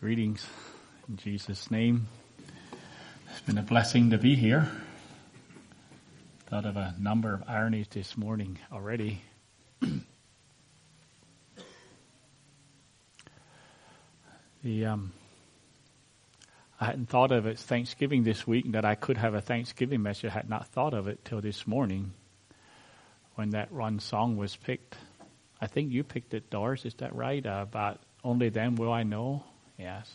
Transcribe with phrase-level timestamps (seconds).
[0.00, 0.46] Greetings
[1.08, 2.06] in Jesus' name.
[3.32, 4.70] It's been a blessing to be here.
[6.46, 9.20] Thought of a number of ironies this morning already.
[14.62, 15.12] the um,
[16.80, 20.30] I hadn't thought of it Thanksgiving this week that I could have a Thanksgiving message.
[20.30, 22.12] I had not thought of it till this morning
[23.34, 24.94] when that one song was picked.
[25.60, 26.84] I think you picked it, Doris.
[26.84, 27.44] Is that right?
[27.44, 29.42] Uh, about only then will I know.
[29.78, 30.10] Yes.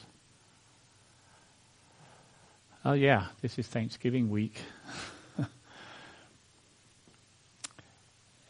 [2.85, 4.59] Oh, yeah, this is Thanksgiving week.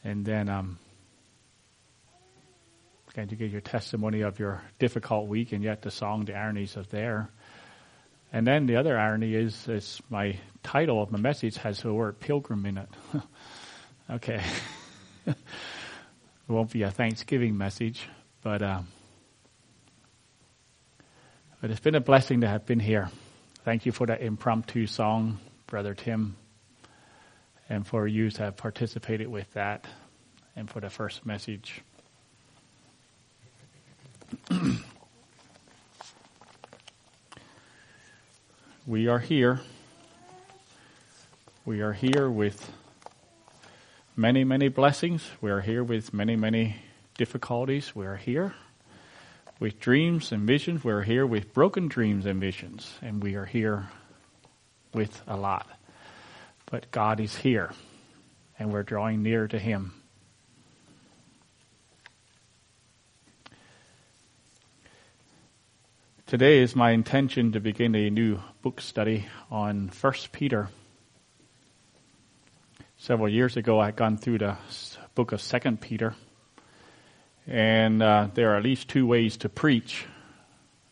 [0.03, 0.79] and then um,
[3.13, 6.75] going to give your testimony of your difficult week, and yet the song, the ironies
[6.75, 7.29] of there.
[8.31, 12.19] And then the other irony is, is my title of my message has the word
[12.19, 12.89] pilgrim in it.
[14.09, 14.41] okay.
[15.27, 15.35] it
[16.47, 18.09] won't be a Thanksgiving message,
[18.41, 18.87] but um,
[21.63, 23.09] but it's been a blessing to have been here.
[23.63, 26.35] Thank you for that impromptu song, Brother Tim,
[27.69, 29.85] and for you to have participated with that,
[30.57, 31.79] and for the first message.
[38.85, 39.61] we are here.
[41.63, 42.69] We are here with
[44.17, 45.25] many, many blessings.
[45.39, 46.75] We are here with many, many
[47.17, 47.95] difficulties.
[47.95, 48.53] We are here
[49.63, 50.83] with dreams and visions.
[50.83, 53.87] We're here with broken dreams and visions, and we are here
[54.93, 55.65] with a lot.
[56.65, 57.71] But God is here,
[58.59, 59.93] and we're drawing near to Him.
[66.27, 70.67] Today is my intention to begin a new book study on First Peter.
[72.97, 74.57] Several years ago, I had gone through the
[75.15, 76.15] book of Second Peter
[77.47, 80.05] and uh, there are at least two ways to preach.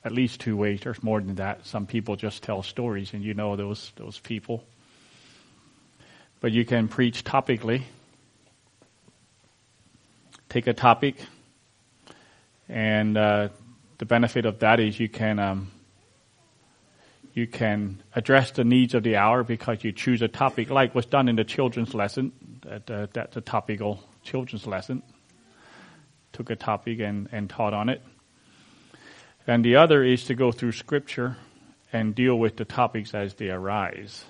[0.04, 0.82] At least two ways.
[0.82, 1.66] There's more than that.
[1.66, 4.64] Some people just tell stories, and you know those those people.
[6.40, 7.84] But you can preach topically.
[10.50, 11.18] Take a topic,
[12.68, 13.50] and uh,
[14.00, 15.72] the benefit of that is you can um,
[17.34, 21.06] you can address the needs of the hour because you choose a topic like was
[21.06, 22.32] done in the children's lesson.
[22.64, 25.04] That, uh, that's a topical children's lesson
[26.42, 28.02] took a topic and, and taught on it.
[29.46, 31.38] And the other is to go through scripture
[31.94, 34.26] and deal with the topics as they arise.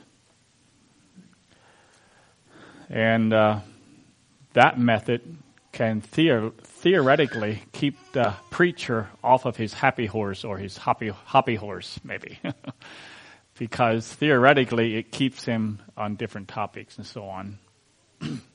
[2.89, 3.61] And uh,
[4.51, 5.21] that method
[5.71, 11.55] can theor- theoretically keep the preacher off of his happy horse or his hoppy, hoppy
[11.55, 12.39] horse, maybe.
[13.57, 17.57] because theoretically it keeps him on different topics and so on.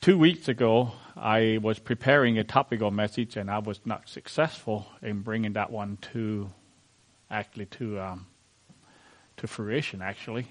[0.00, 5.20] Two weeks ago, I was preparing a topical message and I was not successful in
[5.20, 6.48] bringing that one to
[7.30, 8.26] actually to um,
[9.36, 10.46] to fruition actually,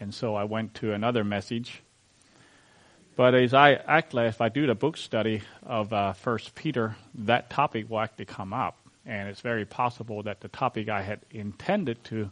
[0.00, 1.82] and so I went to another message.
[3.14, 7.50] But as I actually, if I do the book study of uh, First Peter, that
[7.50, 12.02] topic will actually come up, and it's very possible that the topic I had intended
[12.04, 12.30] to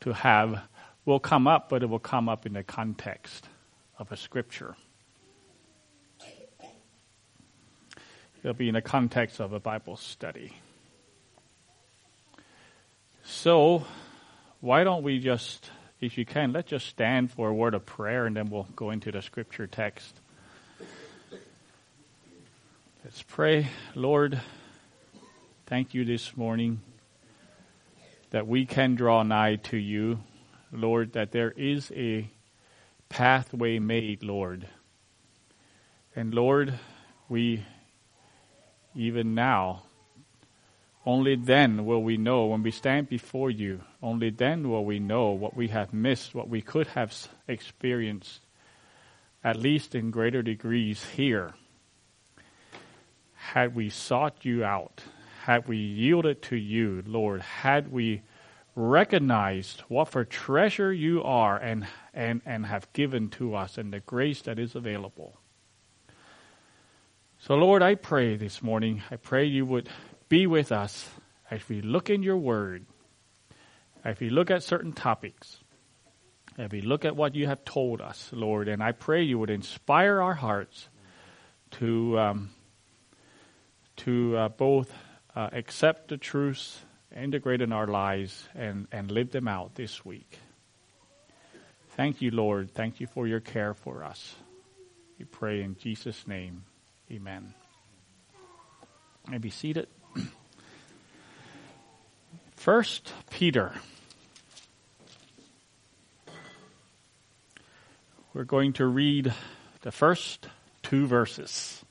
[0.00, 0.62] to have
[1.04, 3.50] will come up, but it will come up in the context
[3.98, 4.76] of a scripture.
[8.42, 10.56] It'll be in the context of a Bible study.
[13.24, 13.86] So,
[14.60, 15.70] why don't we just,
[16.00, 18.90] if you can, let's just stand for a word of prayer and then we'll go
[18.90, 20.16] into the scripture text.
[23.04, 23.68] Let's pray.
[23.94, 24.40] Lord,
[25.66, 26.80] thank you this morning
[28.30, 30.18] that we can draw nigh to you.
[30.72, 32.28] Lord, that there is a
[33.08, 34.66] pathway made, Lord.
[36.16, 36.74] And Lord,
[37.28, 37.64] we
[38.94, 39.82] even now.
[41.04, 45.30] Only then will we know, when we stand before you, only then will we know
[45.30, 47.12] what we have missed, what we could have
[47.48, 48.40] experienced,
[49.42, 51.54] at least in greater degrees here.
[53.34, 55.02] Had we sought you out,
[55.44, 58.22] had we yielded to you, Lord, had we
[58.76, 64.00] recognized what for treasure you are and, and, and have given to us and the
[64.00, 65.38] grace that is available.
[67.44, 69.88] So, Lord, I pray this morning, I pray you would
[70.28, 71.10] be with us
[71.50, 72.86] as we look in your word,
[74.04, 75.58] as we look at certain topics,
[76.56, 79.50] as we look at what you have told us, Lord, and I pray you would
[79.50, 80.88] inspire our hearts
[81.72, 82.50] to, um,
[83.96, 84.92] to uh, both
[85.34, 86.78] uh, accept the truths,
[87.12, 90.38] integrate in our lives, and, and live them out this week.
[91.96, 92.72] Thank you, Lord.
[92.72, 94.36] Thank you for your care for us.
[95.18, 96.66] We pray in Jesus' name.
[97.12, 97.52] Amen.
[99.28, 99.86] May be seated.
[102.56, 103.72] First Peter.
[108.32, 109.34] We're going to read
[109.82, 110.48] the first
[110.82, 111.84] two verses.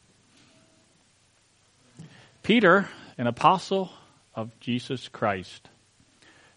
[2.41, 2.89] Peter,
[3.19, 3.91] an apostle
[4.33, 5.69] of Jesus Christ,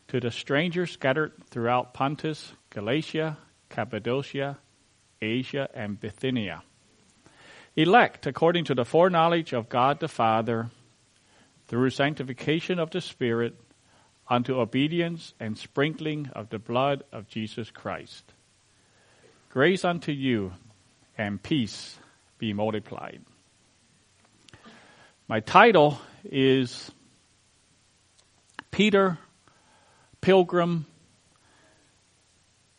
[0.08, 3.37] to the strangers scattered throughout Pontus, Galatia,
[3.69, 4.56] Cappadocia,
[5.20, 6.62] Asia, and Bithynia.
[7.76, 10.71] Elect according to the foreknowledge of God the Father,
[11.67, 13.55] through sanctification of the Spirit,
[14.29, 18.25] unto obedience and sprinkling of the blood of Jesus Christ.
[19.50, 20.53] Grace unto you
[21.19, 21.99] and peace
[22.38, 23.21] be multiplied.
[25.29, 26.91] My title is
[28.71, 29.19] Peter,
[30.21, 30.87] Pilgrim,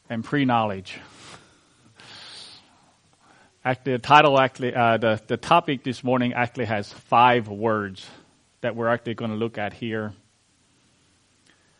[0.09, 0.99] and Pre Knowledge.
[3.67, 8.07] Actually, the title, actually, uh, the, the topic this morning actually has five words
[8.61, 10.13] that we're actually going to look at here.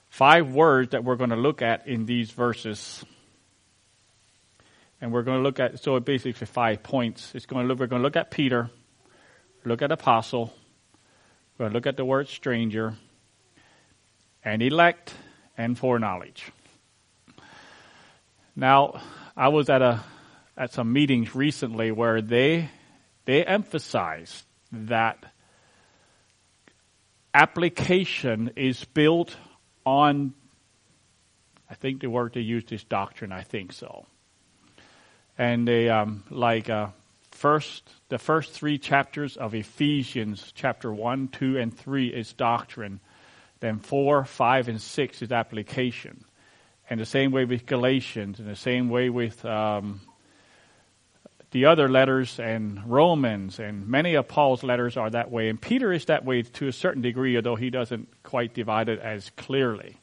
[0.10, 3.06] Five words that we're going to look at in these verses.
[5.00, 7.36] And we're going to look at, so basically five points.
[7.36, 8.72] It's going to look, we're going to look at Peter,
[9.64, 10.56] look at apostle,
[11.60, 12.96] we're going to look at the word stranger,
[14.44, 15.14] and elect,
[15.56, 16.52] and foreknowledge.
[18.56, 19.04] Now,
[19.38, 20.04] I was at a
[20.58, 22.70] at some meetings recently where they
[23.26, 25.24] they emphasize that
[27.34, 29.36] application is built
[29.86, 30.34] on
[31.70, 34.06] I think the word they used is doctrine, I think so.
[35.38, 36.88] And they um, like uh,
[37.32, 43.00] first the first three chapters of Ephesians, chapter one, two, and three is doctrine.
[43.60, 46.24] Then four, five, and six is application.
[46.90, 50.02] And the same way with Galatians, and the same way with um,
[51.52, 55.50] the other letters and Romans and many of Paul's letters are that way.
[55.50, 59.00] And Peter is that way to a certain degree, although he doesn't quite divide it
[59.00, 59.98] as clearly.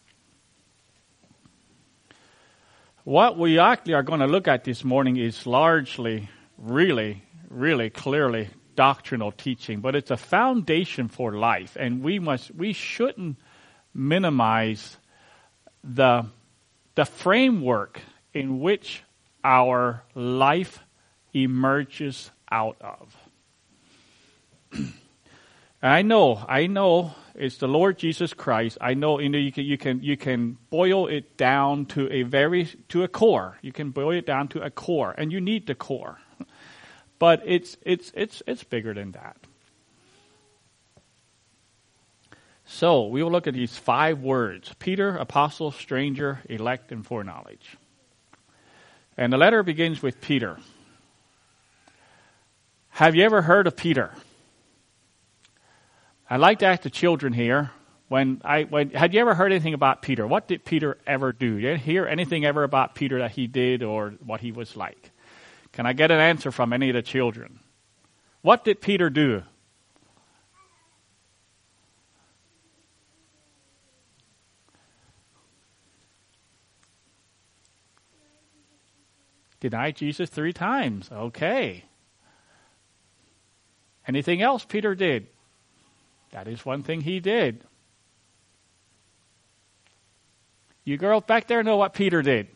[3.05, 8.49] What we actually are going to look at this morning is largely, really, really clearly
[8.77, 13.37] doctrinal teaching, but it's a foundation for life, and we must, we shouldn't
[13.93, 14.97] minimize
[15.85, 16.25] the,
[16.95, 18.01] the framework
[18.33, 19.03] in which
[19.45, 20.79] our life
[21.35, 23.17] emerges out of.
[25.83, 28.79] I know, I know it's the Lord Jesus Christ.
[28.81, 32.23] I know, you know, you can, you can, you can boil it down to a
[32.23, 33.59] very, to a core.
[33.63, 36.19] You can boil it down to a core, and you need the core.
[37.19, 39.37] But it's, it's, it's, it's bigger than that.
[42.65, 47.77] So we will look at these five words Peter, apostle, stranger, elect, and foreknowledge.
[49.17, 50.59] And the letter begins with Peter.
[52.97, 54.13] Have you ever heard of Peter?
[56.29, 57.71] I'd like to ask the children here.
[58.09, 60.27] When I when had you ever heard anything about Peter?
[60.27, 61.59] What did Peter ever do?
[61.59, 65.11] Did you hear anything ever about Peter that he did or what he was like?
[65.73, 67.61] Can I get an answer from any of the children?
[68.43, 69.43] What did Peter do?
[79.61, 81.09] Denied Jesus three times.
[81.11, 81.85] Okay.
[84.07, 85.27] Anything else Peter did?
[86.33, 87.63] That is one thing he did.
[90.85, 92.49] You girls back there know what Peter did.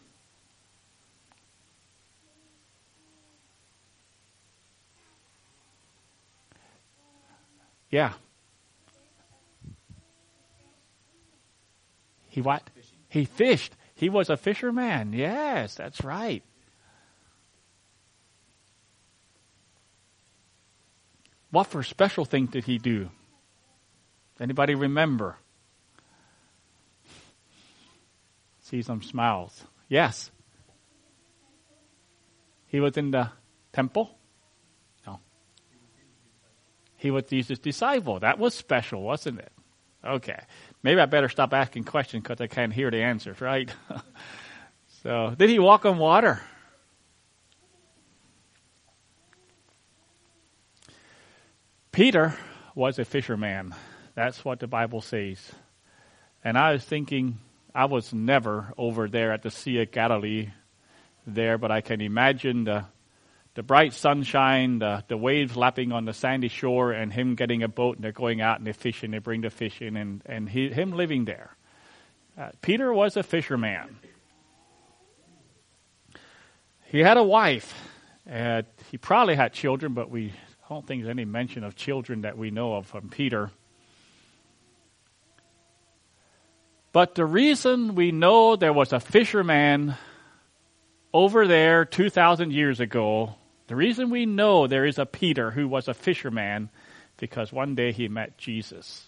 [7.91, 8.13] Yeah.
[12.29, 12.63] He what?
[13.09, 13.75] He fished.
[13.95, 15.13] He was a fisherman.
[15.13, 16.43] Yes, that's right.
[21.51, 23.11] What for special thing did he do?
[24.41, 25.37] Anybody remember?
[28.61, 29.65] See some smiles.
[29.89, 30.31] Yes.
[32.67, 33.31] He was in the
[33.73, 34.19] temple?
[35.07, 35.21] No.
[36.97, 38.19] He was Jesus' disciple.
[38.21, 39.53] That was special, wasn't it?
[40.05, 40.41] Okay.
[40.83, 43.71] Maybe I better stop asking questions because I can't hear the answers, right?
[45.03, 46.41] so, did he walk on water?
[51.97, 52.37] Peter
[52.75, 53.75] was a fisherman.
[54.15, 55.39] That's what the Bible says.
[56.45, 57.39] And I was thinking,
[57.75, 60.51] I was never over there at the Sea of Galilee
[61.27, 62.85] there, but I can imagine the,
[63.55, 67.69] the bright sunshine, the, the waves lapping on the sandy shore, and him getting a
[67.69, 70.51] boat and they're going out and they're fishing, they bring the fish in, and, and
[70.51, 71.57] he, him living there.
[72.39, 73.97] Uh, Peter was a fisherman.
[76.85, 77.73] He had a wife.
[78.31, 80.35] Uh, he probably had children, but we
[80.69, 83.53] I don't think there's any mention of children that we know of from Peter.
[86.93, 89.95] But the reason we know there was a fisherman
[91.13, 93.37] over there 2,000 years ago,
[93.69, 96.69] the reason we know there is a Peter who was a fisherman,
[97.17, 99.07] because one day he met Jesus.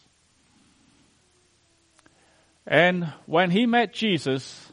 [2.66, 4.70] And when he met Jesus,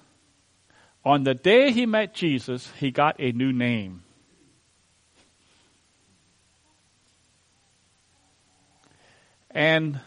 [1.03, 4.04] on the day he met Jesus, he got a new name.
[9.55, 10.01] And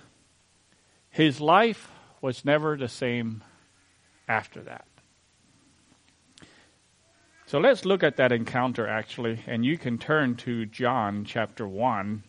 [1.10, 1.90] his life
[2.20, 3.42] was never the same
[4.28, 4.84] after that.
[7.46, 12.22] So let's look at that encounter actually, and you can turn to John chapter 1.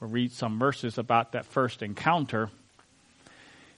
[0.00, 2.50] We'll read some verses about that first encounter.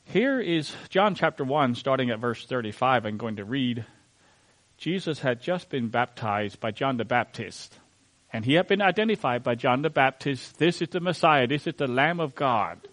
[0.05, 3.05] Here is John chapter 1, starting at verse 35.
[3.05, 3.85] I'm going to read.
[4.77, 7.77] Jesus had just been baptized by John the Baptist,
[8.33, 10.59] and he had been identified by John the Baptist.
[10.59, 12.87] This is the Messiah, this is the Lamb of God.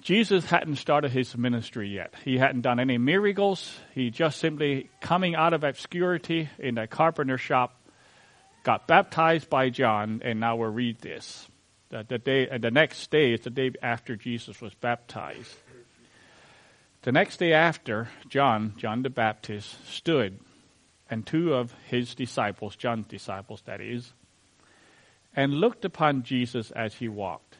[0.00, 2.14] Jesus hadn't started his ministry yet.
[2.24, 3.76] He hadn't done any miracles.
[3.94, 7.74] He just simply coming out of obscurity in a carpenter shop,
[8.62, 11.48] got baptized by John, and now we'll read this
[11.90, 15.54] the, the day, the next day is the day after Jesus was baptized.
[17.02, 20.38] The next day after, John, John the Baptist, stood,
[21.10, 24.12] and two of his disciples, John's disciples that is,
[25.34, 27.56] and looked upon Jesus as he walked.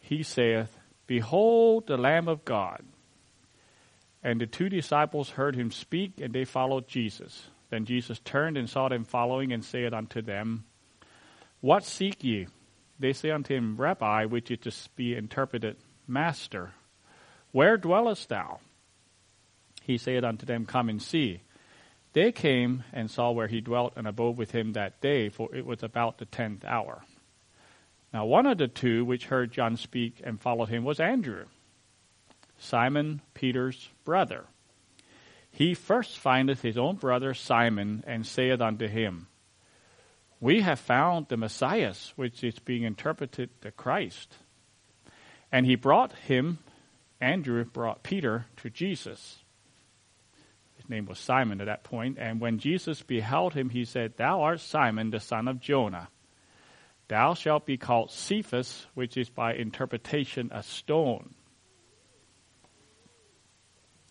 [0.00, 2.82] He saith, Behold the Lamb of God.
[4.22, 7.46] And the two disciples heard him speak, and they followed Jesus.
[7.70, 10.64] Then Jesus turned and saw them following, and said unto them,
[11.60, 12.48] What seek ye?
[12.98, 16.72] They say unto him, Rabbi, which is to be interpreted, Master,
[17.52, 18.60] where dwellest thou?
[19.82, 21.40] He said unto them, Come and see.
[22.12, 25.64] They came and saw where he dwelt and abode with him that day, for it
[25.64, 27.02] was about the tenth hour.
[28.12, 31.44] Now one of the two which heard John speak and followed him was Andrew,
[32.58, 34.46] Simon Peter's brother.
[35.52, 39.28] He first findeth his own brother Simon and saith unto him,
[40.40, 44.34] we have found the Messiah, which is being interpreted the Christ.
[45.52, 46.58] And he brought him,
[47.20, 49.40] Andrew brought Peter to Jesus.
[50.90, 52.18] Name was Simon at that point.
[52.18, 56.08] And when Jesus beheld him, he said, Thou art Simon, the son of Jonah.
[57.08, 61.34] Thou shalt be called Cephas, which is by interpretation a stone.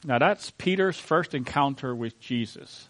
[0.04, 2.90] Now that's Peter's first encounter with Jesus.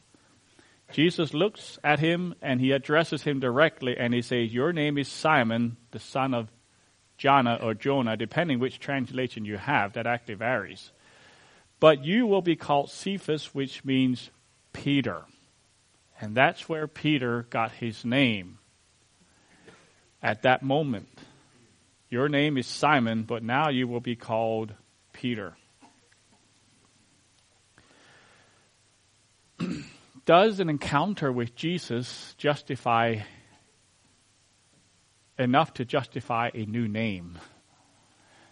[0.92, 5.08] Jesus looks at him and he addresses him directly and he says, Your name is
[5.08, 6.52] Simon, the son of
[7.18, 10.92] Jonah or Jonah, depending which translation you have, that actually varies.
[11.80, 14.32] But you will be called Cephas, which means
[14.74, 15.24] Peter.
[16.20, 18.60] And that's where Peter got his name
[20.22, 21.08] at that moment.
[22.10, 24.74] Your name is Simon, but now you will be called
[25.14, 25.56] Peter.
[30.30, 33.18] does an encounter with Jesus justify
[35.40, 37.40] enough to justify a new name?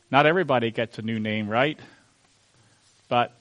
[0.10, 1.80] Not everybody gets a new name, right?
[3.08, 3.32] But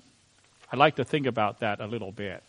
[0.70, 2.42] I'd like to think about that a little bit.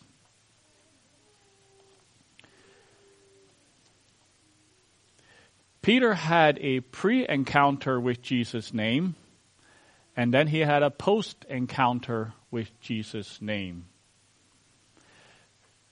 [5.82, 9.16] Peter had a pre encounter with Jesus' name,
[10.18, 13.86] and then he had a post encounter with Jesus' name.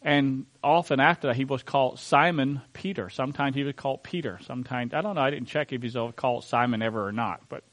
[0.01, 3.09] And often after that, he was called Simon Peter.
[3.09, 4.37] Sometimes he was called Peter.
[4.43, 7.41] Sometimes, I don't know, I didn't check if he's called Simon ever or not.
[7.49, 7.63] But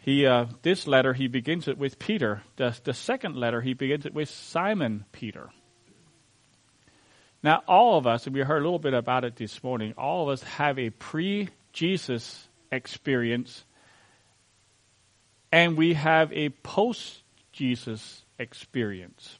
[0.00, 2.42] he, uh, this letter, he begins it with Peter.
[2.56, 5.50] The, the second letter, he begins it with Simon Peter.
[7.42, 10.24] Now, all of us, and we heard a little bit about it this morning, all
[10.24, 13.64] of us have a pre Jesus experience,
[15.52, 19.38] and we have a post Jesus experience.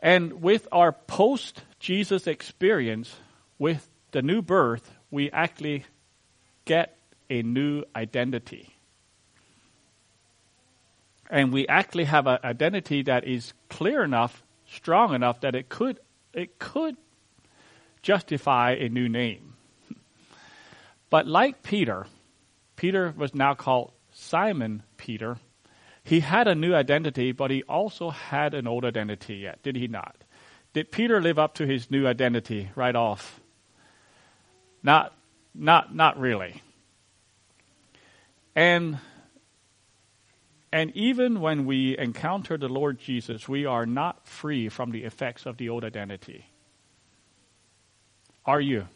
[0.00, 3.14] And with our post Jesus experience,
[3.58, 5.84] with the new birth, we actually
[6.64, 6.95] get
[7.30, 8.74] a new identity.
[11.28, 15.98] And we actually have an identity that is clear enough, strong enough that it could
[16.32, 16.96] it could
[18.02, 19.54] justify a new name.
[21.08, 22.06] But like Peter,
[22.74, 25.38] Peter was now called Simon Peter
[26.06, 29.88] he had a new identity, but he also had an old identity yet, did he
[29.88, 30.14] not?
[30.72, 33.40] Did Peter live up to his new identity right off?
[34.84, 35.12] Not,
[35.52, 36.62] not, not really.
[38.56, 38.98] And,
[40.72, 45.44] and even when we encounter the Lord Jesus, we are not free from the effects
[45.44, 46.46] of the old identity.
[48.46, 48.88] Are you?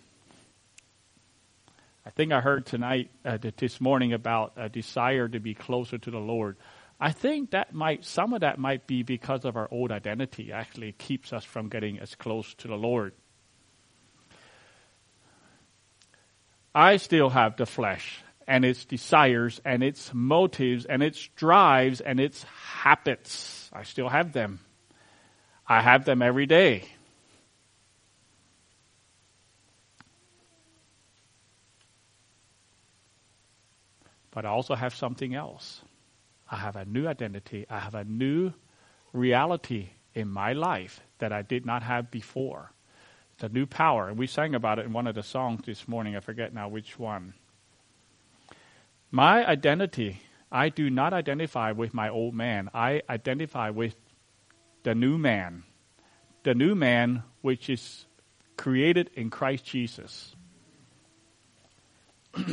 [2.07, 6.11] I think I heard tonight, uh, this morning, about a desire to be closer to
[6.11, 6.57] the Lord.
[6.99, 10.53] I think that might, some of that might be because of our old identity.
[10.53, 13.13] Actually, keeps us from getting as close to the Lord.
[16.75, 22.19] I still have the flesh and its desires and its motives and its drives and
[22.19, 23.71] its habits.
[23.73, 24.59] I still have them.
[25.69, 26.85] I have them every day.
[34.33, 35.83] But I also have something else.
[36.51, 37.67] I have a new identity.
[37.71, 38.53] I have a new
[39.13, 42.73] reality in my life that I did not have before.
[43.35, 44.09] It's a new power.
[44.09, 46.17] And we sang about it in one of the songs this morning.
[46.17, 47.35] I forget now which one.
[49.11, 50.21] My identity,
[50.53, 52.71] I do not identify with my old man.
[52.73, 53.97] I identify with
[54.83, 55.65] the new man.
[56.45, 58.07] The new man which is
[58.57, 60.35] created in Christ Jesus.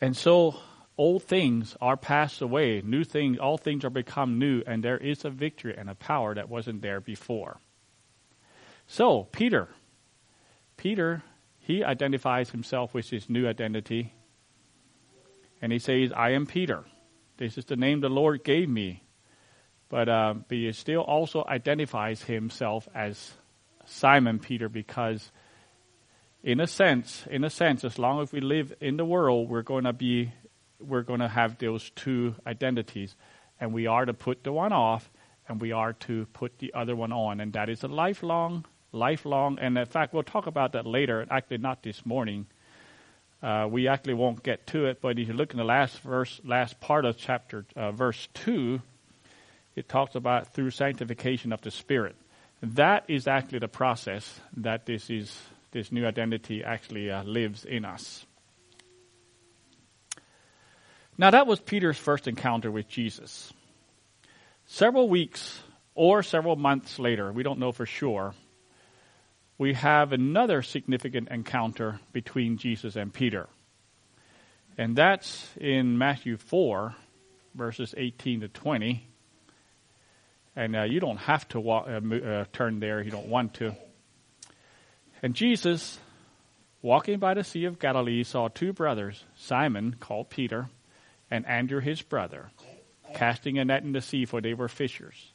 [0.00, 0.56] And so
[0.98, 5.24] old things are passed away, new things, all things are become new, and there is
[5.24, 7.58] a victory and a power that wasn't there before.
[8.86, 9.68] So, Peter,
[10.76, 11.22] Peter,
[11.58, 14.12] he identifies himself with his new identity,
[15.66, 16.84] and he says, I am Peter.
[17.38, 19.02] This is the name the Lord gave me.
[19.88, 23.32] But, uh, but he still also identifies himself as
[23.84, 25.32] Simon Peter because
[26.44, 29.62] in a sense, in a sense, as long as we live in the world, we're
[29.62, 30.32] going to be,
[30.78, 33.16] we're going to have those two identities,
[33.58, 35.10] and we are to put the one off,
[35.48, 39.58] and we are to put the other one on, and that is a lifelong, lifelong.
[39.60, 41.26] And in fact, we'll talk about that later.
[41.28, 42.46] Actually, not this morning.
[43.46, 46.40] Uh, we actually won't get to it, but if you look in the last verse,
[46.44, 48.80] last part of chapter uh, verse two,
[49.76, 52.16] it talks about through sanctification of the spirit.
[52.60, 57.84] That is actually the process that this is this new identity actually uh, lives in
[57.84, 58.26] us.
[61.16, 63.52] Now, that was Peter's first encounter with Jesus.
[64.66, 65.62] Several weeks
[65.94, 68.34] or several months later, we don't know for sure,
[69.58, 73.48] we have another significant encounter between Jesus and Peter.
[74.76, 76.94] And that's in Matthew 4,
[77.54, 79.06] verses 18 to 20.
[80.54, 83.74] And uh, you don't have to walk, uh, uh, turn there, you don't want to.
[85.22, 85.98] And Jesus,
[86.82, 90.68] walking by the Sea of Galilee, saw two brothers, Simon, called Peter,
[91.30, 92.50] and Andrew his brother,
[93.14, 95.32] casting a net in the sea, for they were fishers.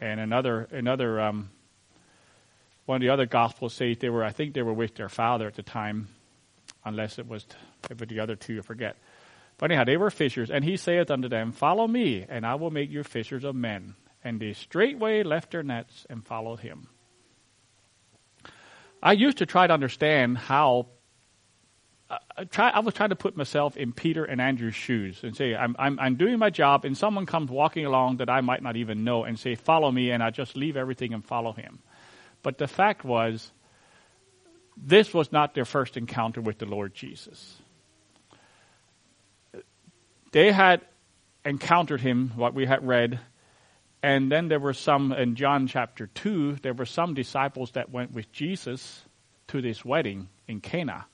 [0.00, 1.50] And another, another, um,
[2.88, 5.46] one of the other gospels says they were, I think they were with their father
[5.46, 6.08] at the time,
[6.86, 7.44] unless it was,
[7.90, 8.96] it the other two, I forget.
[9.58, 12.70] But anyhow, they were fishers, and he saith unto them, Follow me, and I will
[12.70, 13.94] make you fishers of men.
[14.24, 16.88] And they straightway left their nets and followed him.
[19.02, 20.86] I used to try to understand how.
[22.10, 25.54] I, try, I was trying to put myself in Peter and Andrew's shoes and say,
[25.54, 28.76] I'm, I'm, I'm doing my job, and someone comes walking along that I might not
[28.76, 31.80] even know and say, Follow me, and I just leave everything and follow him.
[32.42, 33.50] But the fact was,
[34.76, 37.56] this was not their first encounter with the Lord Jesus.
[40.32, 40.82] They had
[41.44, 43.18] encountered him, what we had read,
[44.02, 48.12] and then there were some, in John chapter 2, there were some disciples that went
[48.12, 49.02] with Jesus
[49.48, 51.06] to this wedding in Cana.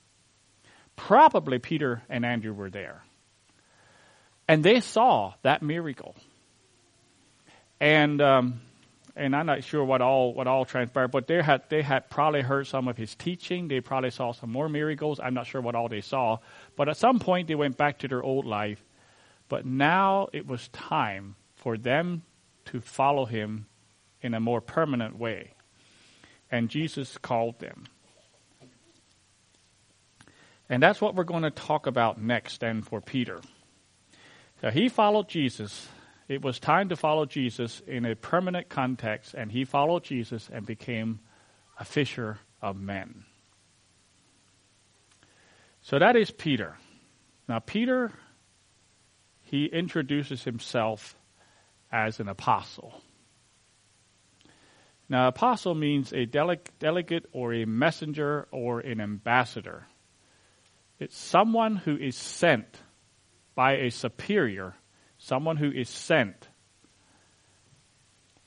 [0.95, 3.03] Probably Peter and Andrew were there.
[4.47, 6.15] And they saw that miracle.
[7.79, 8.61] And, um,
[9.15, 12.41] and I'm not sure what all, what all transpired, but they had, they had probably
[12.41, 13.69] heard some of his teaching.
[13.69, 15.19] They probably saw some more miracles.
[15.23, 16.39] I'm not sure what all they saw.
[16.75, 18.83] But at some point they went back to their old life.
[19.47, 22.23] But now it was time for them
[22.65, 23.67] to follow him
[24.21, 25.53] in a more permanent way.
[26.51, 27.85] And Jesus called them.
[30.67, 33.39] And that's what we're going to talk about next and for Peter.
[34.61, 35.87] So he followed Jesus.
[36.27, 40.65] It was time to follow Jesus in a permanent context, and he followed Jesus and
[40.65, 41.19] became
[41.79, 43.25] a fisher of men.
[45.81, 46.77] So that is Peter.
[47.47, 48.11] Now, Peter,
[49.43, 51.15] he introduces himself
[51.91, 52.99] as an apostle.
[55.07, 59.85] Now, apostle means a delegate or a messenger or an ambassador.
[60.97, 62.79] It's someone who is sent
[63.53, 64.73] by a superior,
[65.25, 66.47] someone who is sent.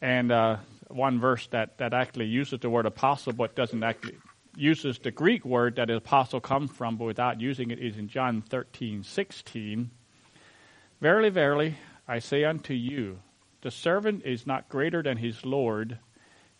[0.00, 4.16] And uh, one verse that, that actually uses the word apostle but doesn't actually
[4.56, 8.42] uses the Greek word that apostle comes from, but without using it, is in John
[8.42, 9.90] thirteen sixteen.
[11.00, 13.18] Verily, verily, I say unto you,
[13.62, 15.98] the servant is not greater than his Lord,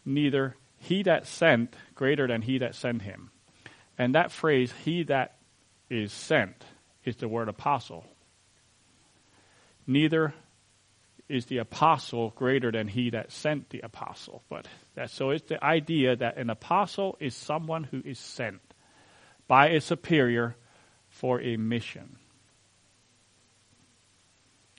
[0.04, 3.30] neither he that sent greater than he that sent him.
[3.96, 5.36] And that phrase, he that
[5.90, 6.64] is sent,
[7.04, 8.04] is the word apostle.
[9.88, 10.34] Neither
[11.30, 14.42] is the apostle greater than he that sent the apostle.
[14.50, 18.60] But that, so it's the idea that an apostle is someone who is sent
[19.46, 20.56] by a superior
[21.08, 22.16] for a mission,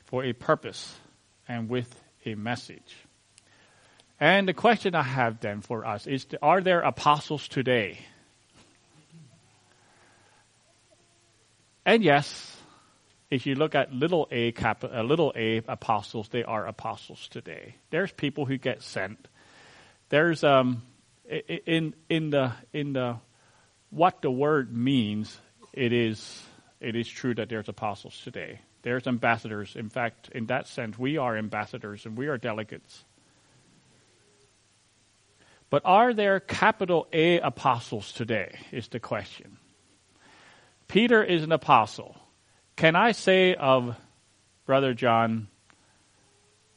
[0.06, 0.96] for a purpose,
[1.48, 2.96] and with a message.
[4.20, 7.98] And the question I have then for us is, are there apostles today?
[11.84, 12.59] And yes,
[13.30, 17.76] if you look at little a cap, uh, little a apostles, they are apostles today.
[17.92, 19.28] There's people who get sent.
[20.10, 20.82] There's um,
[21.28, 23.18] in in the in the
[23.92, 25.38] what the word means.
[25.74, 26.44] It is
[26.80, 28.62] it is true that there's apostles today.
[28.82, 29.76] There's ambassadors.
[29.76, 33.04] In fact, in that sense, we are ambassadors and we are delegates.
[35.70, 38.58] But are there capital A apostles today?
[38.72, 39.58] Is the question.
[40.88, 42.16] Peter is an apostle.
[42.80, 43.98] Can I say of
[44.66, 45.50] Brother John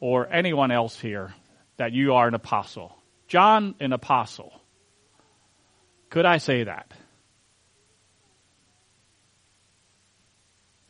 [0.01, 1.33] or anyone else here
[1.77, 2.97] that you are an apostle?
[3.29, 4.51] John, an apostle.
[6.09, 6.91] Could I say that?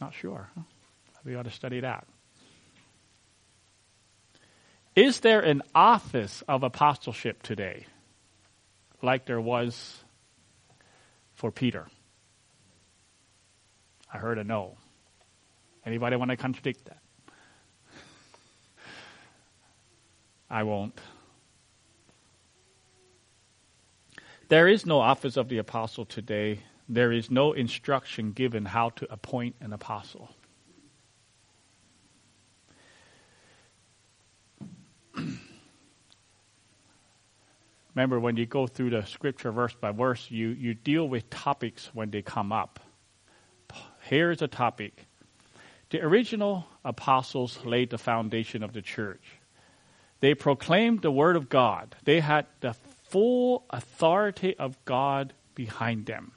[0.01, 0.49] Not sure.
[1.23, 2.07] We ought to study that.
[4.95, 7.85] Is there an office of apostleship today
[9.03, 10.03] like there was
[11.35, 11.85] for Peter?
[14.11, 14.77] I heard a no.
[15.85, 16.99] Anybody want to contradict that?
[20.49, 20.99] I won't.
[24.49, 26.59] There is no office of the apostle today.
[26.87, 30.29] There is no instruction given how to appoint an apostle.
[37.95, 41.89] Remember, when you go through the scripture verse by verse, you, you deal with topics
[41.93, 42.79] when they come up.
[44.01, 45.07] Here's a topic.
[45.93, 49.21] The original apostles laid the foundation of the church.
[50.21, 51.95] They proclaimed the word of God.
[52.03, 52.73] They had the
[53.09, 56.31] full authority of God behind them.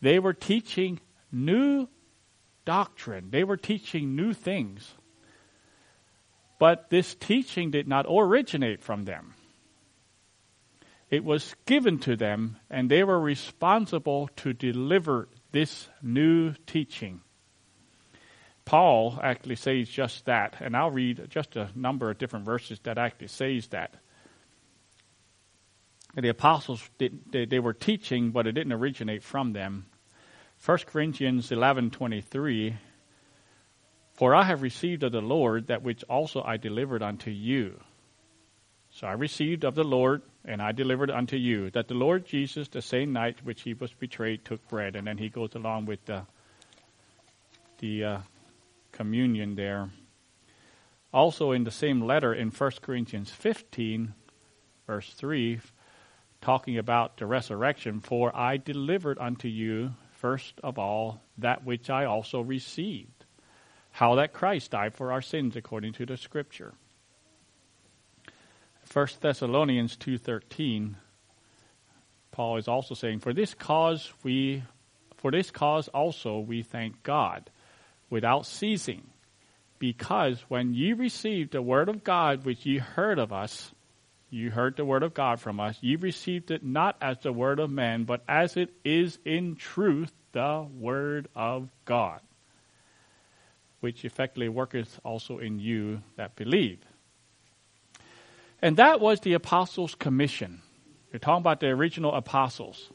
[0.00, 1.88] They were teaching new
[2.64, 3.28] doctrine.
[3.28, 4.94] They were teaching new things.
[6.58, 9.34] But this teaching did not originate from them.
[11.10, 17.20] It was given to them, and they were responsible to deliver this new teaching.
[18.64, 22.98] Paul actually says just that, and I'll read just a number of different verses that
[22.98, 23.94] actually says that.
[26.14, 29.86] The apostles they, they were teaching, but it didn't originate from them.
[30.64, 32.76] 1 Corinthians 11:23
[34.12, 37.80] For I have received of the Lord that which also I delivered unto you.
[38.90, 42.68] So I received of the Lord and I delivered unto you that the Lord Jesus,
[42.68, 46.04] the same night which he was betrayed, took bread, and then he goes along with
[46.04, 46.26] the
[47.78, 48.18] the uh,
[48.92, 49.90] communion there.
[51.12, 54.14] Also, in the same letter in 1 Corinthians 15,
[54.86, 55.60] verse 3,
[56.40, 62.04] talking about the resurrection, for I delivered unto you first of all that which I
[62.04, 63.24] also received,
[63.90, 66.74] how that Christ died for our sins according to the Scripture
[68.90, 70.96] 1 Thessalonians 2:13
[72.30, 74.64] Paul is also saying for this cause we
[75.16, 77.50] for this cause also we thank God
[78.12, 79.02] without ceasing
[79.78, 83.72] because when ye received the word of God which ye heard of us
[84.28, 87.58] you heard the word of God from us ye received it not as the word
[87.58, 92.20] of man but as it is in truth the word of God
[93.80, 96.78] which effectively worketh also in you that believe
[98.62, 100.62] and that was the apostles' commission.
[101.12, 102.90] We're talking about the original apostles.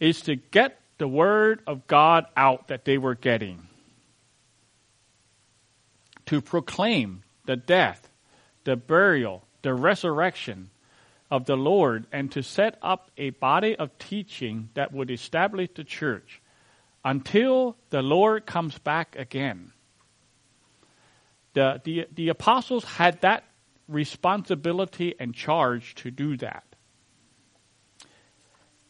[0.00, 3.68] Is to get the word of God out that they were getting.
[6.32, 8.08] To proclaim the death,
[8.64, 10.70] the burial, the resurrection
[11.30, 15.84] of the Lord, and to set up a body of teaching that would establish the
[15.84, 16.40] church
[17.04, 19.72] until the Lord comes back again.
[21.52, 23.44] The, the, the apostles had that
[23.86, 26.64] responsibility and charge to do that.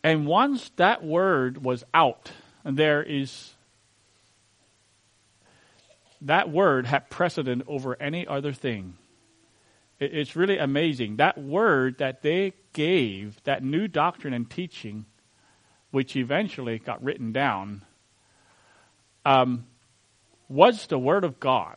[0.05, 2.31] And once that word was out,
[2.63, 3.52] and there is
[6.23, 8.95] that word had precedent over any other thing.
[9.99, 11.17] It's really amazing.
[11.17, 15.07] That word that they gave, that new doctrine and teaching,
[15.91, 17.83] which eventually got written down,
[19.25, 19.67] um,
[20.49, 21.77] was the word of God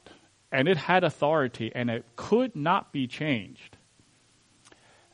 [0.51, 3.77] and it had authority and it could not be changed.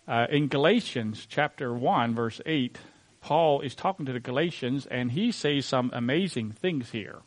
[0.08, 2.78] Uh, in Galatians chapter 1, verse 8,
[3.22, 7.22] Paul is talking to the Galatians and he says some amazing things here.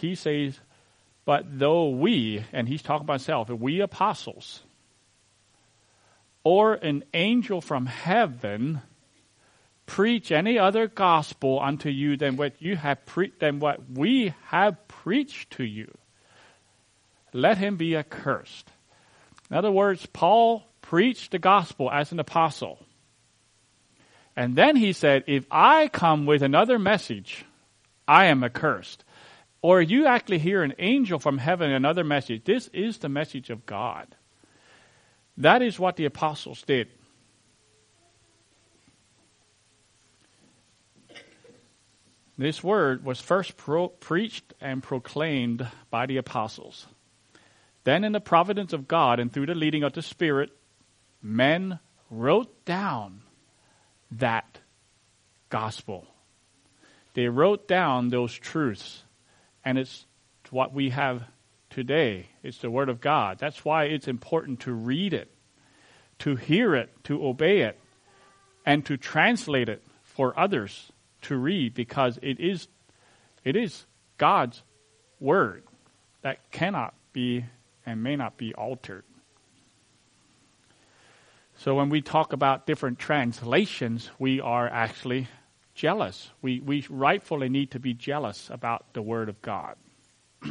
[0.00, 0.58] He says,
[1.24, 4.60] but though we, and he's talking about himself, we apostles,
[6.42, 8.82] or an angel from heaven
[9.86, 14.86] preach any other gospel unto you than what you have pre- than what we have
[14.88, 15.90] preached to you,
[17.32, 18.70] let him be accursed.
[19.50, 22.78] In other words, Paul preached the gospel as an apostle.
[24.36, 27.44] And then he said, if I come with another message,
[28.06, 29.04] I am accursed.
[29.64, 32.44] Or you actually hear an angel from heaven, another message.
[32.44, 34.14] This is the message of God.
[35.38, 36.88] That is what the apostles did.
[42.36, 46.86] This word was first pro- preached and proclaimed by the apostles.
[47.84, 50.50] Then, in the providence of God and through the leading of the Spirit,
[51.22, 51.78] men
[52.10, 53.22] wrote down
[54.10, 54.58] that
[55.48, 56.06] gospel.
[57.14, 59.03] They wrote down those truths
[59.64, 60.06] and it's
[60.50, 61.22] what we have
[61.70, 62.26] today.
[62.42, 63.38] It's the Word of God.
[63.38, 65.30] That's why it's important to read it,
[66.20, 67.78] to hear it, to obey it,
[68.66, 72.68] and to translate it for others to read because it is,
[73.44, 73.84] it is
[74.18, 74.62] God's
[75.18, 75.64] Word
[76.22, 77.44] that cannot be
[77.86, 79.04] and may not be altered.
[81.56, 85.28] So when we talk about different translations, we are actually
[85.74, 86.30] jealous.
[86.40, 89.76] We, we rightfully need to be jealous about the Word of God.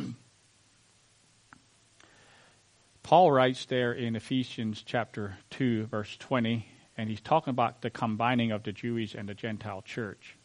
[3.03, 6.65] Paul writes there in Ephesians chapter 2, verse 20,
[6.97, 10.37] and he's talking about the combining of the Jewish and the Gentile church.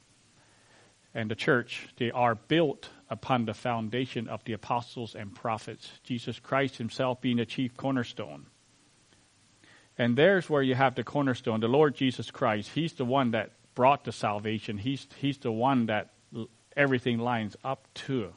[1.15, 6.39] And the church, they are built upon the foundation of the apostles and prophets, Jesus
[6.39, 8.47] Christ himself being the chief cornerstone.
[9.97, 12.71] And there's where you have the cornerstone, the Lord Jesus Christ.
[12.75, 14.77] He's the one that brought to salvation.
[14.77, 16.11] He's, he's the one that
[16.77, 18.33] everything lines up to.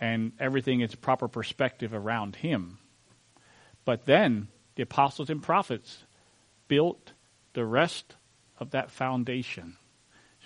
[0.00, 2.78] And everything is proper perspective around him.
[3.84, 6.04] But then the apostles and prophets
[6.68, 7.12] built
[7.52, 8.16] the rest
[8.58, 9.76] of that foundation.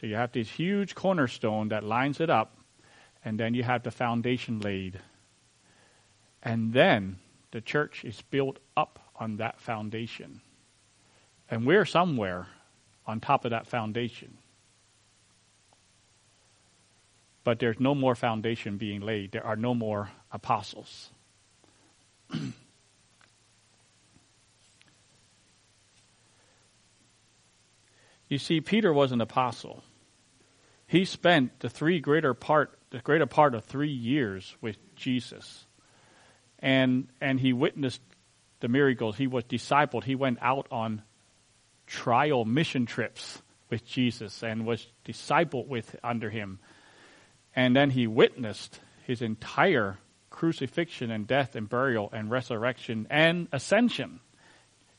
[0.00, 2.58] So you have this huge cornerstone that lines it up,
[3.24, 4.98] and then you have the foundation laid.
[6.42, 7.18] And then
[7.52, 10.40] the church is built up on that foundation.
[11.48, 12.48] And we're somewhere
[13.08, 14.36] on top of that foundation.
[17.42, 19.32] But there's no more foundation being laid.
[19.32, 21.08] There are no more apostles.
[28.28, 29.82] you see, Peter was an apostle.
[30.86, 35.64] He spent the three greater part, the greater part of three years with Jesus,
[36.58, 38.02] and and he witnessed
[38.60, 39.16] the miracles.
[39.16, 40.04] He was discipled.
[40.04, 41.02] He went out on
[41.88, 46.60] trial mission trips with Jesus and was discipled with under him.
[47.56, 49.98] And then he witnessed his entire
[50.30, 54.20] crucifixion and death and burial and resurrection and ascension.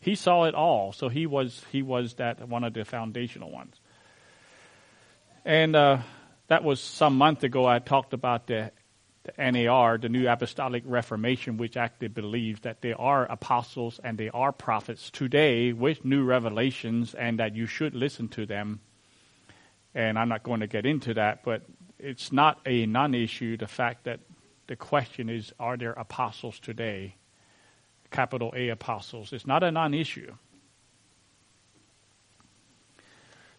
[0.02, 3.76] He saw it all, so he was he was that one of the foundational ones.
[5.46, 6.00] And uh,
[6.48, 7.66] that was some month ago.
[7.66, 8.72] I talked about the
[9.24, 14.36] the NAR, the New Apostolic Reformation, which actually believes that there are apostles and there
[14.36, 18.80] are prophets today with new revelations and that you should listen to them.
[19.94, 21.64] And I'm not going to get into that, but
[21.98, 24.22] it's not a non issue, the fact that
[24.68, 27.16] the question is are there apostles today?
[28.12, 29.34] Capital A apostles.
[29.34, 30.34] It's not a non issue.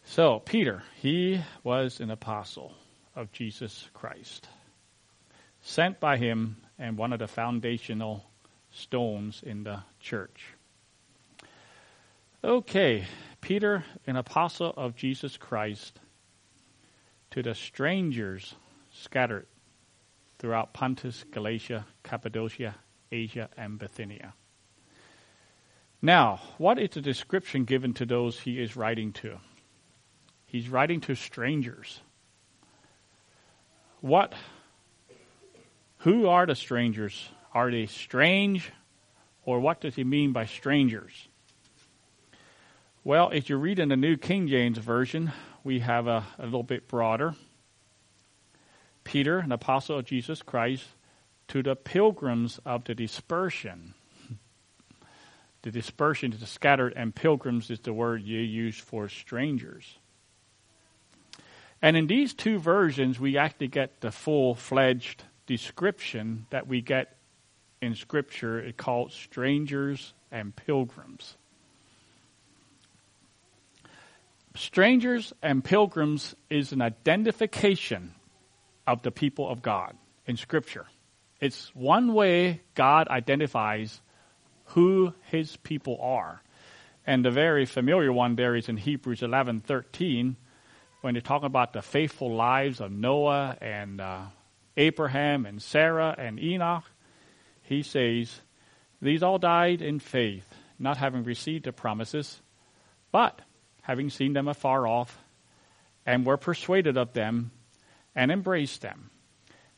[0.05, 2.73] So, Peter, he was an apostle
[3.15, 4.49] of Jesus Christ
[5.63, 8.25] sent by him and one of the foundational
[8.71, 10.55] stones in the church.
[12.43, 13.05] Okay,
[13.41, 16.01] Peter, an apostle of Jesus Christ,
[17.31, 18.55] to the strangers
[18.93, 19.47] scattered
[20.39, 22.75] throughout Pontus, Galatia, Cappadocia,
[23.13, 24.33] Asia, and Bithynia.
[26.01, 29.39] Now, what is the description given to those he is writing to?
[30.47, 32.01] He's writing to strangers.
[34.01, 34.33] What
[36.01, 37.29] who are the strangers?
[37.53, 38.71] Are they strange?
[39.45, 41.29] Or what does he mean by strangers?
[43.03, 45.33] Well, if you read in the New King James Version,
[45.65, 47.35] we have a, a little bit broader.
[49.05, 50.85] Peter, an apostle of Jesus Christ,
[51.49, 53.95] to the pilgrims of the dispersion.
[55.63, 59.99] The dispersion is the scattered, and pilgrims is the word you use for strangers.
[61.83, 67.17] And in these two versions, we actually get the full fledged description that we get
[67.83, 71.37] in Scripture it called strangers and pilgrims.
[74.55, 78.15] strangers and pilgrims is an identification
[78.87, 80.87] of the people of God in Scripture.
[81.41, 84.01] It's one way God identifies
[84.67, 86.43] who His people are.
[87.05, 90.37] And the very familiar one there is in Hebrews 11:13,
[91.01, 94.27] when they talk about the faithful lives of Noah and uh,
[94.77, 96.85] Abraham and Sarah and Enoch.
[97.63, 98.41] He says,
[99.01, 102.41] These all died in faith, not having received the promises,
[103.13, 103.41] but
[103.83, 105.19] having seen them afar off,
[106.07, 107.51] and were persuaded of them,
[108.15, 109.11] and embraced them,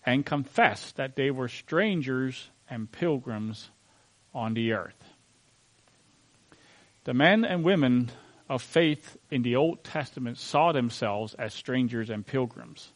[0.04, 3.70] and confessed that they were strangers and pilgrims
[4.34, 5.12] on the earth.
[7.04, 8.10] The men and women
[8.48, 12.92] of faith in the Old Testament saw themselves as strangers and pilgrims.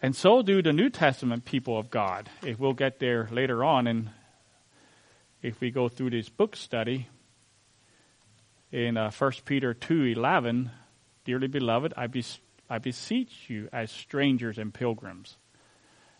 [0.00, 2.30] And so do the New Testament people of God.
[2.44, 4.10] If we'll get there later on, and
[5.42, 7.08] if we go through this book study
[8.70, 10.70] in uh, 1 Peter 2:11,
[11.24, 12.38] dearly beloved, I, bes-
[12.70, 15.36] I beseech you as strangers and pilgrims,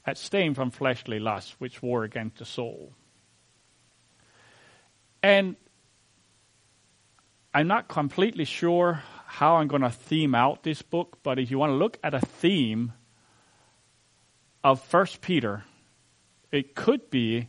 [0.04, 2.94] abstain from fleshly lusts which war against the soul.
[5.22, 5.54] And
[7.54, 11.58] I'm not completely sure how I'm going to theme out this book, but if you
[11.58, 12.92] want to look at a theme
[14.62, 15.64] of First Peter,
[16.50, 17.48] it could be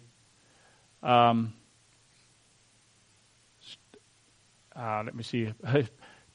[1.01, 1.53] um,
[4.75, 5.53] uh, let me see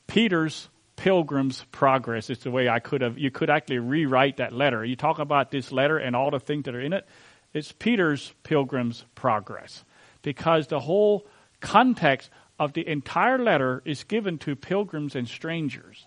[0.07, 2.31] Peter's Pilgrim's Progress.
[2.31, 3.19] It's the way I could have.
[3.19, 4.85] You could actually rewrite that letter.
[4.85, 7.07] You talk about this letter and all the things that are in it.
[7.53, 9.85] It's Peter's Pilgrim's Progress
[10.23, 11.27] because the whole
[11.61, 16.07] context of the entire letter is given to pilgrims and strangers.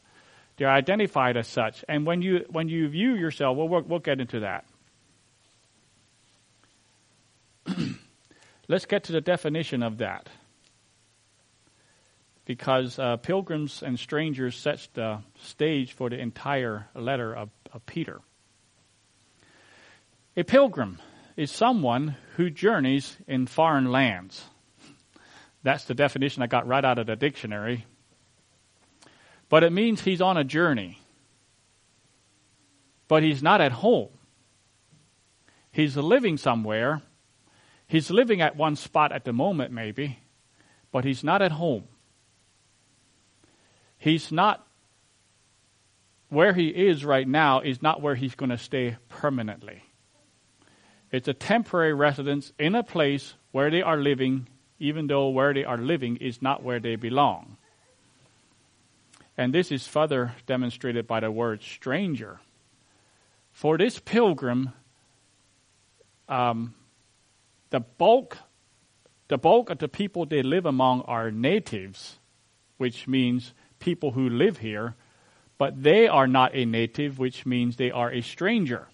[0.57, 1.85] They're identified as such.
[1.87, 4.65] And when you, when you view yourself, well, we'll, we'll get into that.
[8.67, 10.27] Let's get to the definition of that.
[12.45, 18.21] Because uh, pilgrims and strangers sets the stage for the entire letter of, of Peter.
[20.35, 20.99] A pilgrim
[21.35, 24.43] is someone who journeys in foreign lands.
[25.63, 27.85] That's the definition I got right out of the dictionary.
[29.49, 30.99] But it means he's on a journey.
[33.07, 34.09] But he's not at home.
[35.71, 37.01] He's living somewhere.
[37.87, 40.19] He's living at one spot at the moment, maybe,
[40.91, 41.85] but he's not at home.
[43.97, 44.67] He's not
[46.29, 49.83] where he is right now is not where he's going to stay permanently.
[51.11, 55.63] It's a temporary residence in a place where they are living, even though where they
[55.63, 57.56] are living is not where they belong.
[59.37, 62.39] And this is further demonstrated by the word stranger.
[63.51, 64.71] For this pilgrim,
[66.27, 66.73] um,
[67.69, 68.37] the bulk,
[69.27, 72.17] the bulk of the people they live among are natives,
[72.77, 74.95] which means people who live here,
[75.57, 78.87] but they are not a native, which means they are a stranger.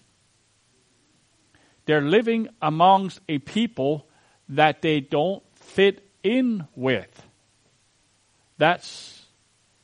[1.86, 4.06] They're living amongst a people
[4.48, 7.22] that they don't fit in with.
[8.56, 9.13] That's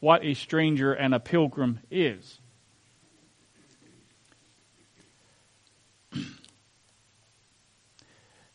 [0.01, 2.41] what a stranger and a pilgrim is.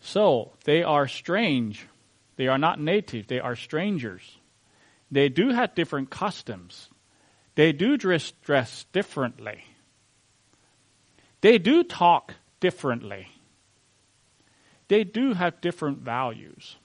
[0.01, 1.88] so, they are strange.
[2.36, 4.38] They are not native, they are strangers.
[5.12, 6.89] They do have different customs.
[7.53, 9.63] They do dress, dress differently.
[11.41, 13.27] They do talk differently.
[14.88, 16.75] They do have different values.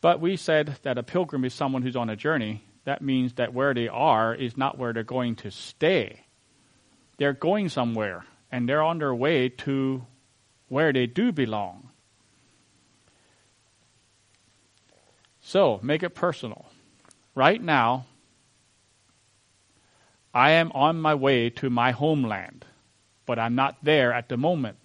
[0.00, 2.64] But we said that a pilgrim is someone who's on a journey.
[2.84, 6.20] That means that where they are is not where they're going to stay.
[7.18, 10.06] They're going somewhere, and they're on their way to
[10.68, 11.90] where they do belong.
[15.40, 16.66] So, make it personal.
[17.34, 18.06] Right now,
[20.34, 22.64] I am on my way to my homeland,
[23.24, 24.76] but I'm not there at the moment.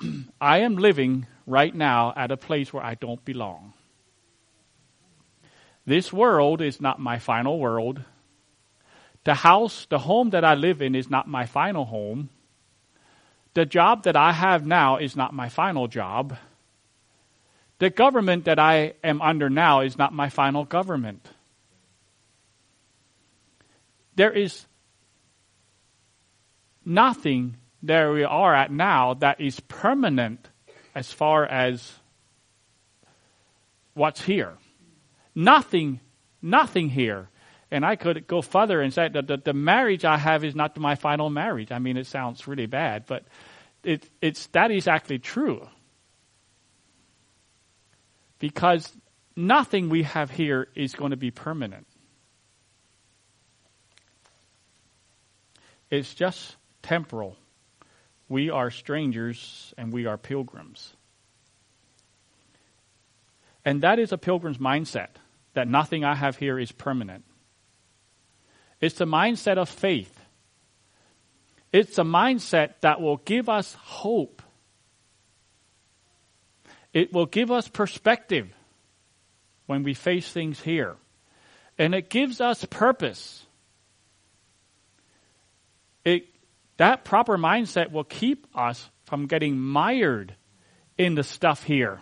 [0.40, 3.74] I am living right now at a place where I don't belong.
[5.84, 8.02] This world is not my final world.
[9.24, 12.30] The house, the home that I live in is not my final home.
[13.54, 16.36] The job that I have now is not my final job.
[17.78, 21.28] The government that I am under now is not my final government.
[24.14, 24.66] There is
[26.84, 30.49] nothing that we are at now that is permanent
[30.94, 31.92] as far as
[33.94, 34.54] what's here.
[35.34, 36.00] Nothing,
[36.42, 37.28] nothing here.
[37.70, 40.76] And I could go further and say that the, the marriage I have is not
[40.76, 41.70] my final marriage.
[41.70, 43.24] I mean, it sounds really bad, but
[43.84, 45.66] it, it's, that is actually true.
[48.40, 48.90] Because
[49.36, 51.86] nothing we have here is going to be permanent.
[55.90, 57.36] It's just temporal.
[58.30, 60.94] We are strangers and we are pilgrims.
[63.64, 65.08] And that is a pilgrim's mindset
[65.54, 67.24] that nothing I have here is permanent.
[68.80, 70.16] It's the mindset of faith.
[71.72, 74.42] It's a mindset that will give us hope.
[76.92, 78.48] It will give us perspective
[79.66, 80.94] when we face things here.
[81.76, 83.44] And it gives us purpose.
[86.04, 86.29] It,
[86.80, 90.34] that proper mindset will keep us from getting mired
[90.96, 92.00] in the stuff here.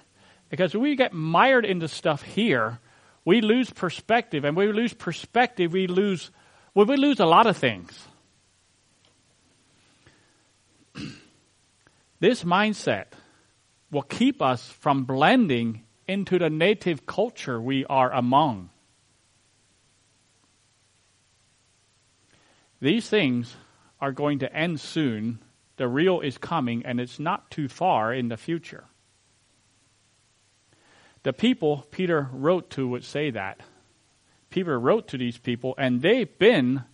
[0.50, 2.78] Because when we get mired in the stuff here,
[3.24, 4.44] we lose perspective.
[4.44, 6.30] And we lose perspective, we lose,
[6.74, 7.90] well, we lose a lot of things.
[12.20, 13.06] this mindset
[13.90, 18.70] will keep us from blending into the native culture we are among.
[22.80, 23.56] These things
[24.00, 25.40] are going to end soon.
[25.76, 28.84] The real is coming, and it's not too far in the future.
[31.22, 33.60] The people Peter wrote to would say that.
[34.50, 36.84] Peter wrote to these people, and they've been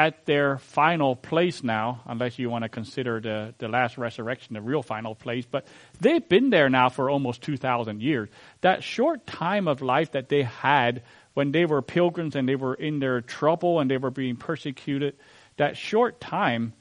[0.00, 4.60] at their final place now, unless you want to consider the, the last resurrection the
[4.62, 5.66] real final place, but
[6.00, 8.30] they've been there now for almost 2,000 years.
[8.62, 11.02] That short time of life that they had
[11.34, 15.16] when they were pilgrims and they were in their trouble and they were being persecuted,
[15.60, 16.72] that short time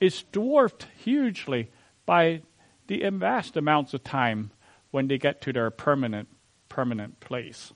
[0.00, 1.70] is dwarfed hugely
[2.06, 2.42] by
[2.88, 4.50] the vast amounts of time
[4.90, 6.28] when they get to their permanent
[6.68, 7.72] permanent place.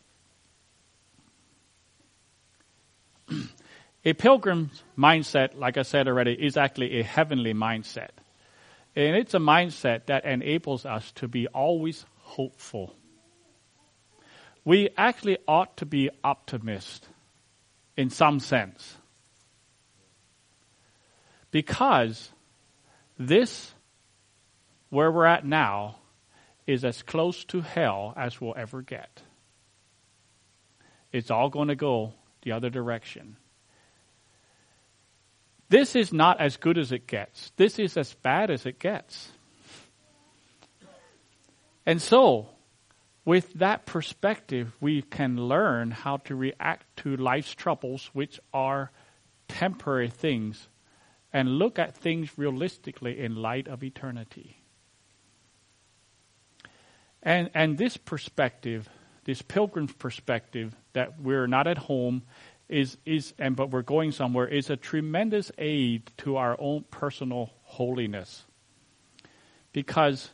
[4.04, 8.10] A pilgrim's mindset, like I said already, is actually a heavenly mindset.
[8.96, 12.92] And it's a mindset that enables us to be always hopeful.
[14.64, 17.08] We actually ought to be optimists
[17.96, 18.96] in some sense.
[21.54, 22.32] Because
[23.16, 23.72] this,
[24.90, 25.98] where we're at now,
[26.66, 29.22] is as close to hell as we'll ever get.
[31.12, 33.36] It's all going to go the other direction.
[35.68, 37.52] This is not as good as it gets.
[37.54, 39.30] This is as bad as it gets.
[41.86, 42.48] And so,
[43.24, 48.90] with that perspective, we can learn how to react to life's troubles, which are
[49.46, 50.68] temporary things,
[51.34, 54.62] and look at things realistically in light of eternity.
[57.24, 58.88] And, and this perspective,
[59.24, 62.22] this pilgrim's perspective, that we're not at home
[62.68, 67.50] is, is, and but we're going somewhere is a tremendous aid to our own personal
[67.64, 68.44] holiness.
[69.72, 70.30] Because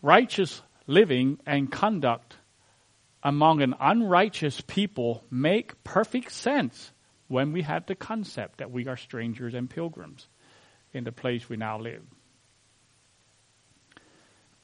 [0.00, 2.36] righteous living and conduct
[3.22, 6.92] among an unrighteous people make perfect sense
[7.28, 10.26] when we had the concept that we are strangers and pilgrims
[10.92, 12.02] in the place we now live.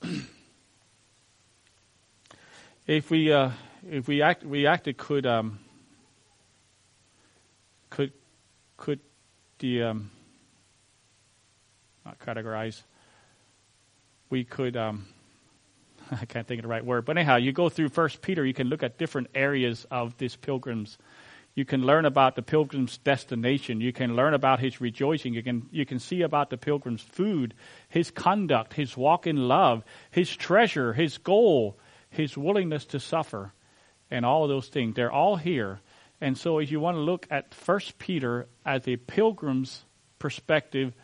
[2.86, 3.50] if we uh,
[3.90, 5.60] if we act we acted could um,
[7.90, 8.12] could
[8.76, 9.00] could
[9.58, 10.10] the um,
[12.04, 12.82] not categorize.
[14.30, 15.06] We could um,
[16.10, 18.54] I can't think of the right word, but anyhow, you go through First Peter, you
[18.54, 20.98] can look at different areas of this pilgrim's.
[21.54, 23.80] You can learn about the pilgrim's destination.
[23.80, 25.34] You can learn about his rejoicing.
[25.34, 27.54] You can you can see about the pilgrim's food,
[27.88, 31.78] his conduct, his walk in love, his treasure, his goal,
[32.10, 33.52] his willingness to suffer,
[34.10, 34.96] and all those things.
[34.96, 35.80] They're all here
[36.24, 39.84] and so, if you want to look at First Peter as a pilgrim's
[40.18, 40.94] perspective,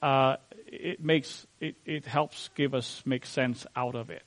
[0.00, 0.36] uh,
[0.66, 4.22] it makes it, it helps give us make sense out of it.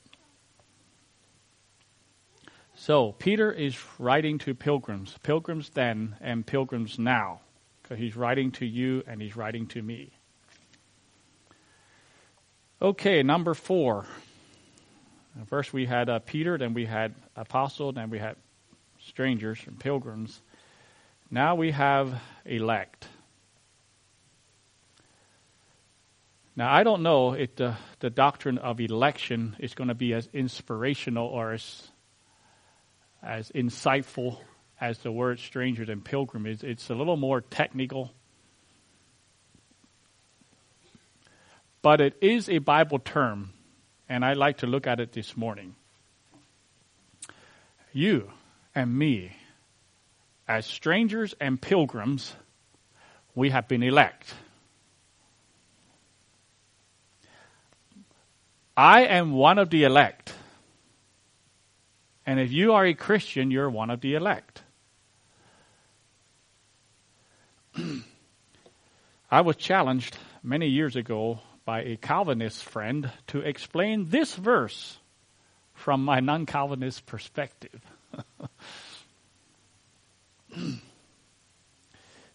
[2.80, 7.40] So Peter is writing to pilgrims, pilgrims then and pilgrims now,
[7.82, 10.12] because he's writing to you and he's writing to me.
[12.80, 14.06] Okay, number four.
[15.48, 18.36] First we had uh, Peter, then we had apostle, then we had
[19.00, 20.40] strangers and pilgrims.
[21.32, 23.08] Now we have elect.
[26.54, 30.28] Now, I don't know if the, the doctrine of election is going to be as
[30.32, 31.88] inspirational or as,
[33.22, 34.38] as insightful
[34.80, 36.62] as the word strangers and pilgrim is.
[36.62, 38.12] It's a little more technical.
[41.82, 43.50] But it is a Bible term,
[44.08, 45.74] and I like to look at it this morning.
[47.92, 48.30] You
[48.74, 49.32] and me,
[50.46, 52.34] as strangers and pilgrims,
[53.34, 54.34] we have been elect.
[58.76, 60.34] I am one of the elect.
[62.28, 64.62] And if you are a Christian, you're one of the elect.
[69.30, 74.98] I was challenged many years ago by a Calvinist friend to explain this verse
[75.72, 77.80] from my non Calvinist perspective.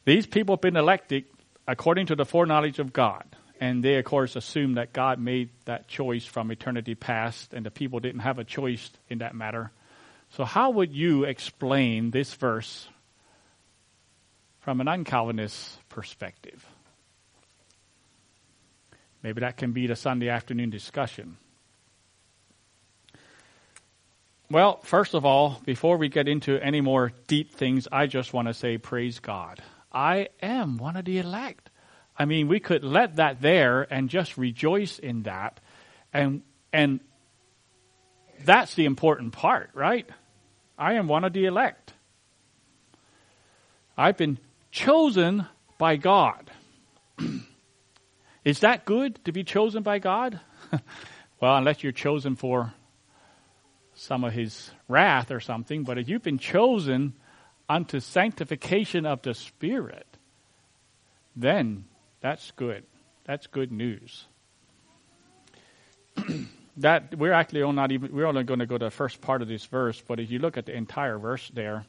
[0.05, 1.25] These people have been elected
[1.67, 3.25] according to the foreknowledge of God.
[3.59, 7.69] And they, of course, assume that God made that choice from eternity past, and the
[7.69, 9.71] people didn't have a choice in that matter.
[10.35, 12.87] So, how would you explain this verse
[14.61, 16.65] from an un-Calvinist perspective?
[19.21, 21.37] Maybe that can be the Sunday afternoon discussion.
[24.49, 28.47] Well, first of all, before we get into any more deep things, I just want
[28.47, 29.61] to say, praise God.
[29.91, 31.69] I am one of the elect.
[32.17, 35.59] I mean, we could let that there and just rejoice in that.
[36.11, 37.01] And, and
[38.43, 40.09] that's the important part, right?
[40.77, 41.93] I am one of the elect.
[43.97, 44.39] I've been
[44.71, 45.45] chosen
[45.77, 46.49] by God.
[48.45, 50.39] Is that good to be chosen by God?
[51.39, 52.73] well, unless you're chosen for
[53.93, 57.13] some of his wrath or something, but if you've been chosen
[57.69, 60.07] unto sanctification of the Spirit,
[61.35, 61.85] then
[62.21, 62.83] that's good.
[63.25, 64.25] That's good news.
[66.77, 69.47] that we're actually not even we're only going to go to the first part of
[69.47, 71.85] this verse, but if you look at the entire verse there,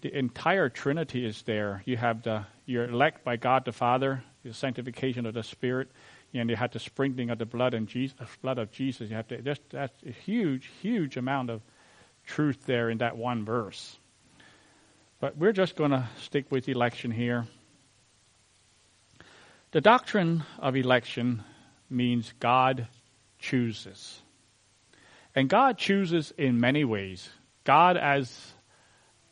[0.00, 1.82] the entire Trinity is there.
[1.84, 5.90] You have the you're elect by God the Father, the sanctification of the Spirit,
[6.34, 9.08] and you have the sprinkling of the blood and Jesus, blood of Jesus.
[9.08, 11.62] You have to just that's a huge, huge amount of
[12.26, 13.98] truth there in that one verse.
[15.20, 17.46] But we're just going to stick with election here.
[19.72, 21.42] The doctrine of election
[21.90, 22.86] means God
[23.38, 24.20] chooses.
[25.34, 27.28] And God chooses in many ways.
[27.64, 28.52] God as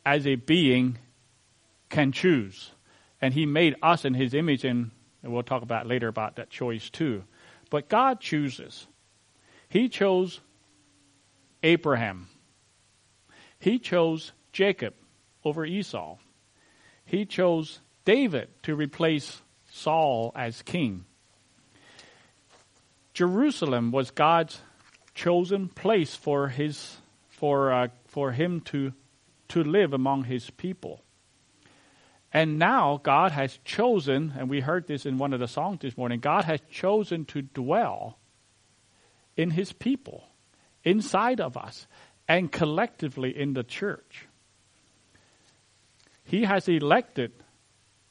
[0.05, 0.97] as a being
[1.89, 2.71] can choose.
[3.21, 4.91] And he made us in his image and,
[5.23, 7.23] we'll talk about later about that choice too.
[7.69, 8.87] But God chooses.
[9.67, 10.39] He chose
[11.63, 12.29] Abraham.
[13.59, 14.93] He chose Jacob
[15.43, 16.17] over Esau.
[17.03, 19.41] He chose David to replace
[19.71, 21.03] Saul as king.
[23.17, 24.61] Jerusalem was God's
[25.15, 26.97] chosen place for his
[27.29, 28.93] for uh, for him to
[29.47, 31.01] to live among his people.
[32.31, 35.97] And now God has chosen, and we heard this in one of the songs this
[35.97, 38.19] morning, God has chosen to dwell
[39.35, 40.23] in his people,
[40.83, 41.87] inside of us,
[42.27, 44.27] and collectively in the church.
[46.23, 47.31] He has elected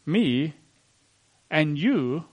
[0.05, 0.55] me
[1.49, 2.25] and you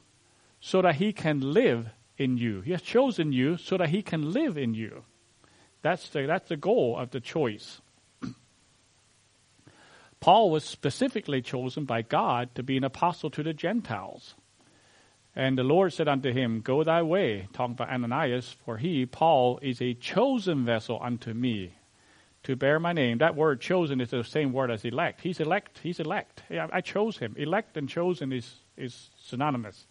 [0.59, 2.61] so that he can live in you.
[2.61, 5.03] He has chosen you so that he can live in you.
[5.81, 7.81] That's the, that's the goal of the choice.
[10.19, 14.35] Paul was specifically chosen by God to be an apostle to the Gentiles.
[15.35, 19.59] And the Lord said unto him, Go thy way, talking about Ananias, for he, Paul,
[19.61, 21.73] is a chosen vessel unto me
[22.43, 23.17] to bear my name.
[23.17, 25.21] That word chosen is the same word as elect.
[25.21, 25.79] He's elect.
[25.81, 26.43] He's elect.
[26.51, 27.35] I chose him.
[27.37, 29.87] Elect and chosen is, is synonymous.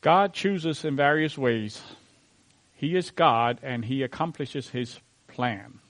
[0.00, 1.82] God chooses in various ways.
[2.74, 4.98] He is God and he accomplishes his
[5.28, 5.80] plan.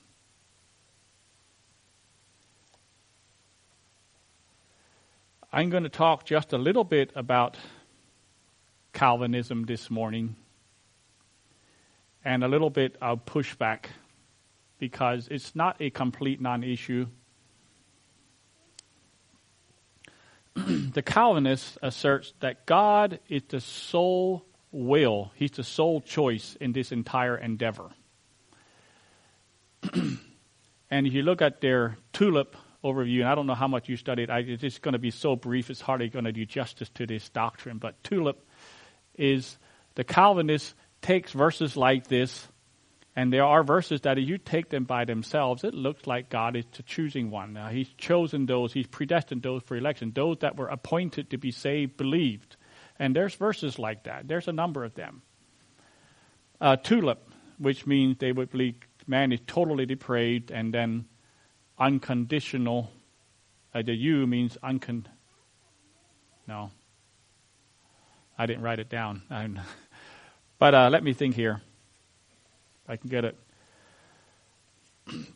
[5.53, 7.57] I'm going to talk just a little bit about
[8.93, 10.35] Calvinism this morning
[12.23, 13.85] and a little bit of pushback
[14.79, 17.07] because it's not a complete non issue.
[20.93, 26.91] The Calvinist asserts that God is the sole will, He's the sole choice in this
[26.91, 27.89] entire endeavor.
[29.93, 33.97] and if you look at their tulip overview, and I don't know how much you
[33.97, 36.89] studied, I, it's just going to be so brief, it's hardly going to do justice
[36.95, 38.47] to this doctrine, but tulip
[39.15, 39.57] is
[39.95, 42.47] the Calvinist takes verses like this,
[43.15, 46.55] and there are verses that if you take them by themselves, it looks like God
[46.55, 47.51] is choosing one.
[47.53, 51.51] Now, he's chosen those, He's predestined those for election, those that were appointed to be
[51.51, 52.55] saved, believed.
[52.97, 54.27] And there's verses like that.
[54.27, 55.23] There's a number of them.
[56.61, 58.75] Uh, tulip, which means they would believe
[59.07, 61.05] man is totally depraved, and then
[61.77, 62.91] unconditional.
[63.73, 65.05] Uh, the U means uncon.
[66.47, 66.71] No,
[68.37, 69.23] I didn't write it down.
[70.59, 71.61] but uh, let me think here.
[72.91, 73.37] I can get it.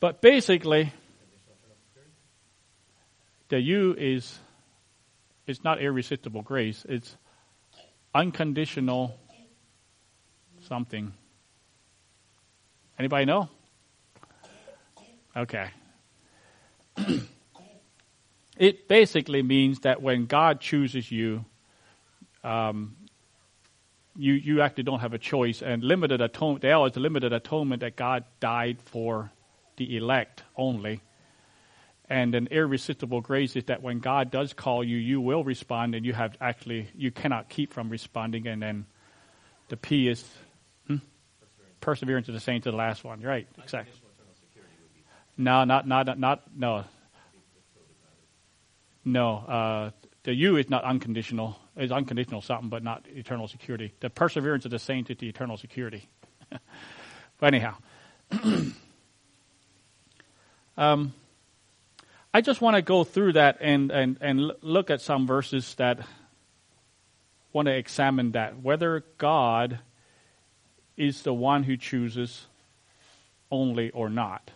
[0.02, 0.92] But basically,
[3.48, 4.38] the U is
[5.48, 6.86] it's not irresistible grace.
[6.90, 7.16] It's
[8.14, 9.18] unconditional
[10.68, 11.14] something.
[13.00, 13.48] Anybody know?
[15.38, 15.70] Okay.
[18.58, 21.46] it basically means that when God chooses you,
[22.44, 22.98] um,
[24.16, 25.62] you you actually don't have a choice.
[25.62, 29.32] And limited atonement, is a limited atonement that God died for
[29.78, 31.02] the elect only.
[32.08, 36.06] And an irresistible grace is that when God does call you, you will respond, and
[36.06, 38.48] you have actually you cannot keep from responding.
[38.48, 38.86] And then
[39.70, 40.24] the P is
[40.88, 40.98] hmm?
[41.82, 43.22] perseverance of the saints to the last one.
[43.22, 43.48] Right?
[43.62, 43.94] Exactly.
[45.38, 46.86] No, not not not no.
[49.08, 49.92] No, uh,
[50.24, 51.60] the U is not unconditional.
[51.78, 53.94] It's unconditional something, but not eternal security.
[54.00, 56.08] The perseverance of the saints is the eternal security.
[57.40, 57.76] but anyhow,
[60.78, 61.14] um,
[62.34, 66.00] I just want to go through that and, and, and look at some verses that
[67.52, 68.62] want to examine that.
[68.62, 69.80] Whether God
[70.98, 72.48] is the one who chooses
[73.52, 74.52] only or not.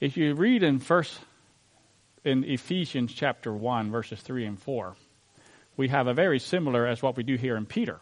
[0.00, 1.20] If you read in first
[2.24, 4.96] in Ephesians chapter 1 verses 3 and 4,
[5.76, 8.00] we have a very similar as what we do here in Peter.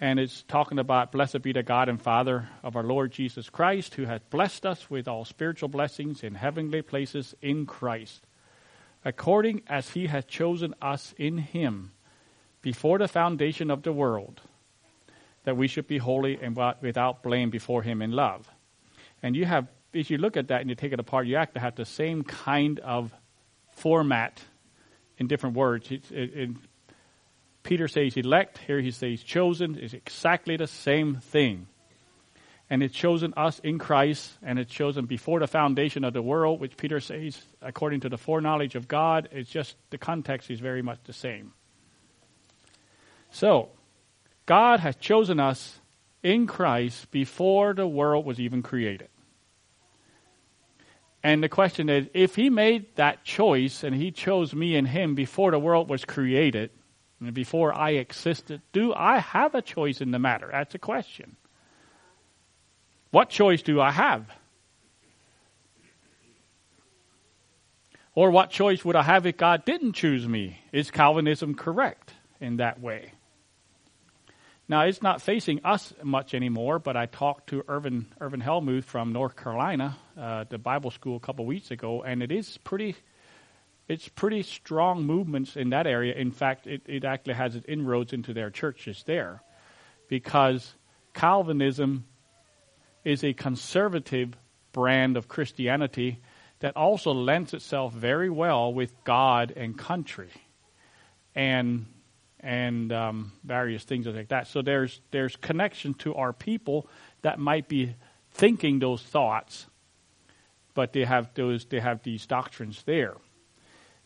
[0.00, 3.94] And it's talking about blessed be the God and Father of our Lord Jesus Christ,
[3.94, 8.24] who has blessed us with all spiritual blessings in heavenly places in Christ,
[9.04, 11.92] according as he has chosen us in him
[12.62, 14.40] before the foundation of the world,
[15.44, 18.48] that we should be holy and without blame before him in love.
[19.22, 21.60] And you have, if you look at that and you take it apart, you actually
[21.60, 23.12] have the same kind of
[23.72, 24.42] format
[25.16, 25.90] in different words.
[25.90, 26.50] It, it, it,
[27.62, 31.66] Peter says elect, here he says chosen, is exactly the same thing.
[32.70, 36.60] And it's chosen us in Christ, and it's chosen before the foundation of the world,
[36.60, 40.82] which Peter says, according to the foreknowledge of God, it's just the context is very
[40.82, 41.52] much the same.
[43.30, 43.70] So,
[44.44, 45.80] God has chosen us
[46.22, 49.08] in Christ before the world was even created.
[51.28, 55.14] And the question is if He made that choice and He chose me and Him
[55.14, 56.70] before the world was created,
[57.20, 60.48] and before I existed, do I have a choice in the matter?
[60.50, 61.36] That's a question.
[63.10, 64.24] What choice do I have?
[68.14, 70.58] Or what choice would I have if God didn't choose me?
[70.72, 73.12] Is Calvinism correct in that way?
[74.66, 79.12] Now, it's not facing us much anymore, but I talked to Irvin, Irvin Helmuth from
[79.12, 82.96] North Carolina, uh, the Bible school, a couple weeks ago, and it is pretty
[83.88, 86.14] it's pretty strong movements in that area.
[86.14, 89.42] In fact, it, it actually has its inroads into their churches there
[90.08, 90.74] because
[91.14, 92.04] Calvinism
[93.04, 94.36] is a conservative
[94.72, 96.20] brand of Christianity
[96.60, 100.30] that also lends itself very well with God and country
[101.34, 101.86] and
[102.40, 104.48] and um, various things like that.
[104.48, 106.88] So there's there's connection to our people
[107.22, 107.94] that might be
[108.32, 109.66] thinking those thoughts,
[110.78, 113.16] but they have those they have these doctrines there.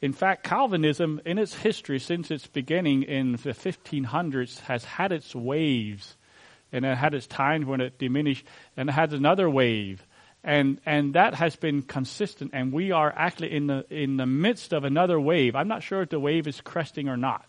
[0.00, 5.34] In fact, Calvinism, in its history since its beginning in the 1500s, has had its
[5.34, 6.16] waves,
[6.72, 10.06] and it had its times when it diminished, and it had another wave,
[10.42, 12.52] and and that has been consistent.
[12.54, 15.54] And we are actually in the in the midst of another wave.
[15.54, 17.44] I'm not sure if the wave is cresting or not,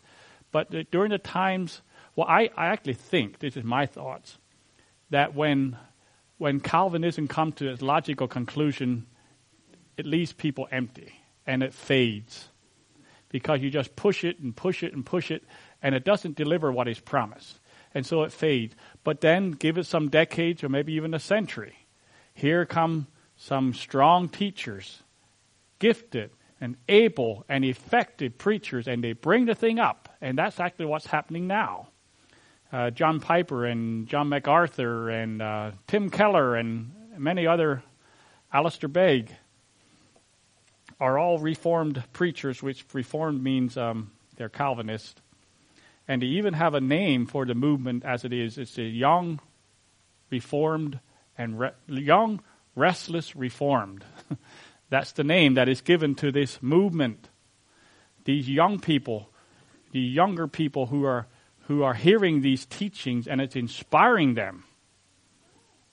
[0.52, 1.82] but during the times,
[2.18, 4.38] well, I, I actually think this is my thoughts
[5.12, 5.78] that when
[6.40, 9.08] when Calvinism comes to its logical conclusion,
[9.98, 11.14] it leaves people empty
[11.46, 12.50] and it fades
[13.30, 15.44] because you just push it and push it and push it
[15.82, 17.60] and it doesn't deliver what is promised.
[17.94, 18.76] And so it fades.
[19.04, 21.76] But then give it some decades or maybe even a century.
[22.34, 25.04] Here come some strong teachers,
[25.80, 26.32] gifted
[26.62, 30.10] and able and effective preachers, and they bring the thing up.
[30.22, 31.90] And that's actually what's happening now.
[32.72, 37.84] Uh, John Piper and John MacArthur and uh, Tim Keller and many other,
[38.52, 39.30] Alistair Begg,
[41.04, 45.20] are all Reformed preachers, which Reformed means um, they're Calvinist.
[46.08, 48.58] And they even have a name for the movement as it is.
[48.58, 49.42] It's a young,
[50.30, 51.02] Reformed,
[51.38, 52.42] and re- young,
[52.74, 54.06] restless Reformed.
[54.90, 57.28] That's the name that is given to this movement.
[58.24, 59.28] These young people,
[59.92, 61.28] the younger people who are
[61.68, 64.64] who are hearing these teachings and it's inspiring them.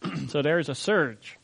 [0.29, 1.40] so there's a surge.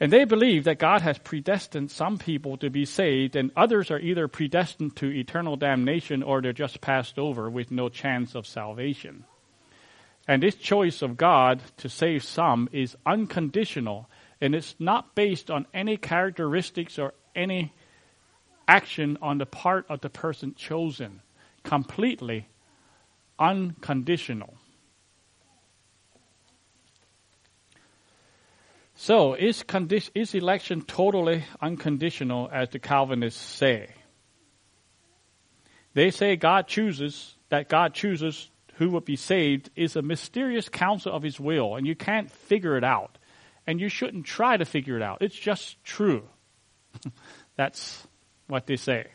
[0.00, 3.98] And they believe that God has predestined some people to be saved, and others are
[3.98, 9.24] either predestined to eternal damnation or they're just passed over with no chance of salvation.
[10.26, 14.08] And this choice of God to save some is unconditional,
[14.40, 17.74] and it's not based on any characteristics or any
[18.66, 21.20] action on the part of the person chosen.
[21.62, 22.48] Completely
[23.38, 24.54] unconditional.
[29.02, 33.94] So, is, condi- is election totally unconditional as the Calvinists say?
[35.94, 41.14] They say God chooses, that God chooses who will be saved is a mysterious counsel
[41.14, 43.16] of his will, and you can't figure it out.
[43.66, 45.22] And you shouldn't try to figure it out.
[45.22, 46.28] It's just true.
[47.56, 48.06] That's
[48.48, 49.06] what they say.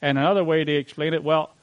[0.00, 1.55] And another way they explain it, well,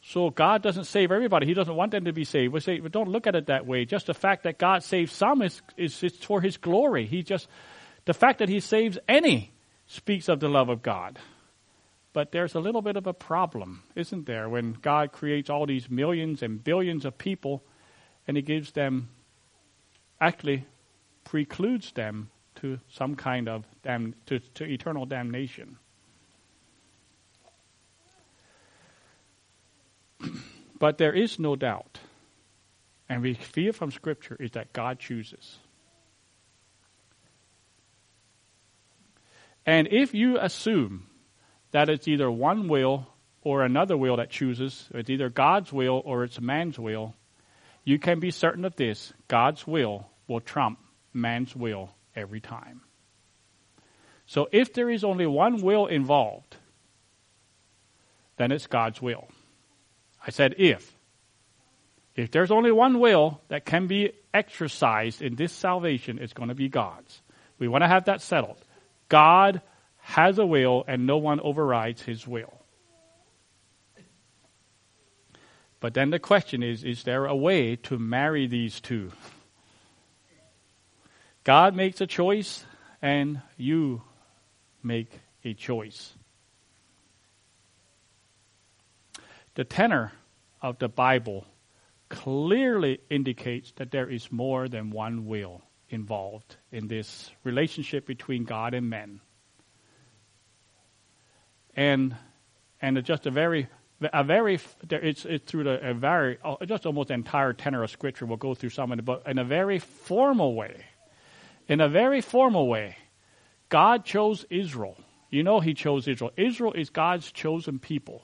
[0.00, 1.46] so God doesn't save everybody.
[1.46, 2.52] He doesn't want them to be saved.
[2.52, 3.84] We say, but don't look at it that way.
[3.84, 7.06] Just the fact that God saves some is, is, is for His glory.
[7.06, 7.48] He just,
[8.04, 9.52] the fact that He saves any
[9.86, 11.18] speaks of the love of God.
[12.12, 15.90] But there's a little bit of a problem, isn't there, when God creates all these
[15.90, 17.62] millions and billions of people
[18.26, 19.08] and He gives them,
[20.20, 20.66] actually
[21.24, 25.76] precludes them to some kind of damn, to, to eternal damnation.
[30.78, 31.98] But there is no doubt,
[33.08, 35.58] and we feel from Scripture, is that God chooses.
[39.66, 41.06] And if you assume
[41.72, 43.06] that it's either one will
[43.42, 47.14] or another will that chooses, it's either God's will or it's man's will,
[47.84, 50.78] you can be certain of this God's will will trump
[51.12, 52.82] man's will every time.
[54.26, 56.56] So if there is only one will involved,
[58.36, 59.28] then it's God's will.
[60.26, 60.94] I said if.
[62.14, 66.54] If there's only one will that can be exercised in this salvation, it's going to
[66.54, 67.22] be God's.
[67.58, 68.58] We want to have that settled.
[69.08, 69.62] God
[69.98, 72.58] has a will and no one overrides his will.
[75.80, 79.12] But then the question is is there a way to marry these two?
[81.44, 82.64] God makes a choice
[83.00, 84.02] and you
[84.82, 85.12] make
[85.44, 86.14] a choice.
[89.58, 90.12] The tenor
[90.62, 91.44] of the Bible
[92.08, 98.72] clearly indicates that there is more than one will involved in this relationship between God
[98.72, 99.20] and men.
[101.74, 102.14] And
[102.80, 103.66] and just a very
[104.00, 108.26] a very it's it's through the a very just almost entire tenor of scripture.
[108.26, 110.84] We'll go through some of it but in a very formal way
[111.66, 112.96] in a very formal way
[113.70, 114.96] god chose israel.
[115.30, 116.30] You know he chose israel.
[116.36, 118.22] Israel is god's chosen people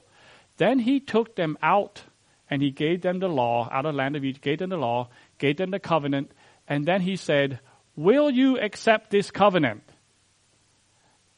[0.57, 2.03] then he took them out
[2.49, 4.77] and he gave them the law out of the land of Egypt, gave them the
[4.77, 6.31] law, gave them the covenant,
[6.67, 7.59] and then he said,
[7.95, 9.83] Will you accept this covenant?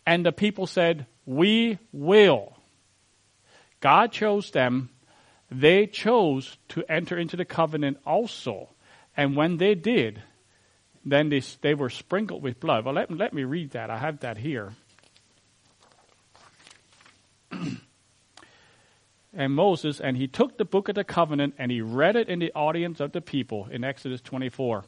[0.06, 2.58] And the people said, We will.
[3.80, 4.90] God chose them.
[5.50, 8.70] They chose to enter into the covenant also.
[9.16, 10.22] And when they did,
[11.06, 12.86] then they, they were sprinkled with blood.
[12.86, 13.90] Well, let, let me read that.
[13.90, 14.74] I have that here.
[19.38, 22.40] And Moses, and he took the book of the covenant and he read it in
[22.40, 24.84] the audience of the people in Exodus 24.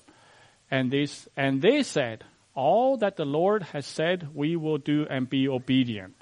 [0.71, 2.23] And they, and they said,
[2.55, 6.15] All that the Lord has said we will do and be obedient.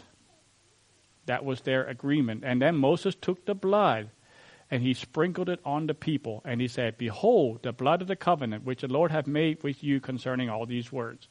[1.26, 2.44] That was their agreement.
[2.46, 4.10] And then Moses took the blood
[4.70, 6.42] and he sprinkled it on the people.
[6.44, 9.84] And he said, Behold, the blood of the covenant which the Lord hath made with
[9.84, 11.30] you concerning all these words.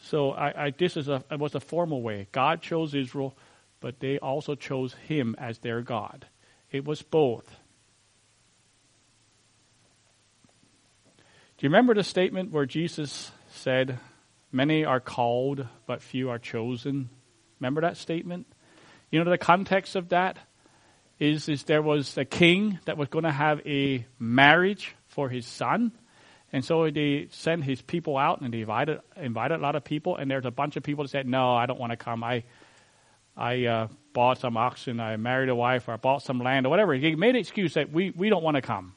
[0.00, 2.28] So I, I, this is a, was a formal way.
[2.30, 3.36] God chose Israel
[3.80, 6.26] but they also chose him as their God.
[6.70, 7.48] It was both.
[11.56, 13.98] Do you remember the statement where Jesus said,
[14.50, 17.10] Many are called, but few are chosen?
[17.60, 18.46] Remember that statement?
[19.10, 20.38] You know the context of that
[21.18, 25.46] is, is there was a king that was going to have a marriage for his
[25.46, 25.92] son.
[26.52, 30.16] And so they sent his people out and they invited, invited a lot of people.
[30.16, 32.22] And there's a bunch of people that said, No, I don't want to come.
[32.24, 32.44] I,
[33.38, 36.70] I uh, bought some oxen, I married a wife, or I bought some land, or
[36.70, 36.92] whatever.
[36.94, 38.94] He made an excuse that we, we don't want to come.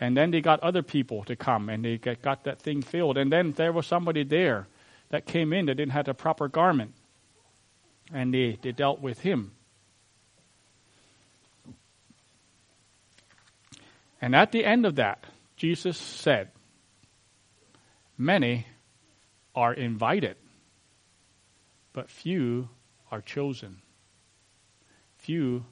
[0.00, 3.16] And then they got other people to come, and they got, that thing filled.
[3.16, 4.66] And then there was somebody there
[5.10, 6.92] that came in that didn't have the proper garment,
[8.12, 9.52] and they, they dealt with him.
[14.20, 15.24] And at the end of that,
[15.56, 16.50] Jesus said,
[18.18, 18.66] Many
[19.54, 20.36] are invited
[21.92, 22.68] but few
[23.10, 23.82] are chosen.
[25.18, 25.64] Few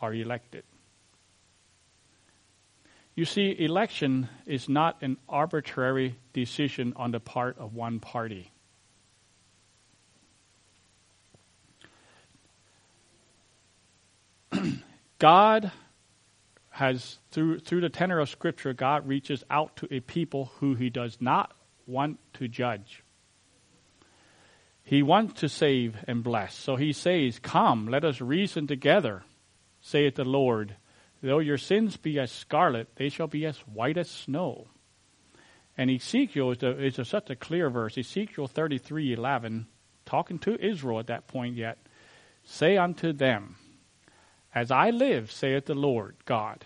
[0.00, 0.64] are elected.
[3.14, 8.52] You see, election is not an arbitrary decision on the part of one party.
[15.18, 15.72] God
[16.68, 20.90] has, through, through the tenor of Scripture, God reaches out to a people who he
[20.90, 21.56] does not
[21.86, 23.02] want to judge.
[24.86, 26.54] He wants to save and bless.
[26.54, 29.24] So he says, Come, let us reason together,
[29.80, 30.76] saith the Lord.
[31.20, 34.68] Though your sins be as scarlet, they shall be as white as snow.
[35.76, 37.98] And Ezekiel is, a, is a, such a clear verse.
[37.98, 39.66] Ezekiel 33 11,
[40.04, 41.78] talking to Israel at that point yet,
[42.44, 43.56] say unto them,
[44.54, 46.64] As I live, saith the Lord God,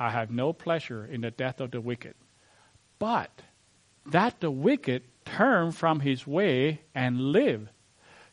[0.00, 2.14] I have no pleasure in the death of the wicked,
[2.98, 3.30] but
[4.04, 7.68] that the wicked turn from his way and live.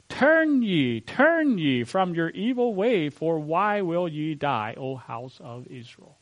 [0.07, 5.39] Turn ye, turn ye from your evil way, for why will ye die, O house
[5.43, 6.17] of Israel?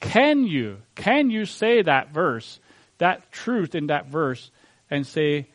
[0.00, 2.60] Can you, can you say that verse,
[2.98, 4.50] that truth in that verse,
[4.90, 5.48] and say,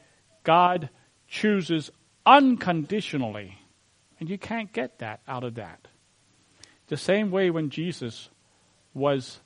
[0.44, 0.90] God
[1.28, 1.90] chooses
[2.26, 3.58] unconditionally?
[4.20, 5.88] And you can't get that out of that.
[6.88, 8.30] The same way when Jesus
[8.94, 9.40] was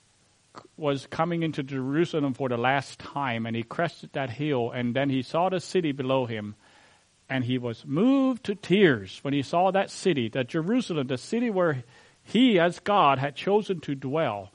[0.78, 5.10] was coming into Jerusalem for the last time and he crested that hill and then
[5.10, 6.56] he saw the city below him
[7.30, 11.50] and he was moved to tears when he saw that city, that Jerusalem, the city
[11.50, 11.84] where
[12.24, 14.52] he as God had chosen to dwell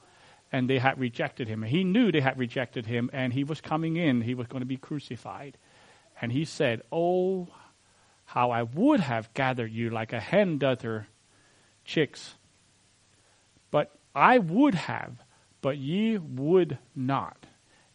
[0.51, 1.63] and they had rejected him.
[1.63, 4.67] He knew they had rejected him and he was coming in, he was going to
[4.67, 5.57] be crucified.
[6.21, 7.47] And he said, "Oh,
[8.25, 11.07] how I would have gathered you like a hen doth her
[11.85, 12.35] chicks
[13.71, 15.23] but I would have,
[15.61, 17.45] but ye would not.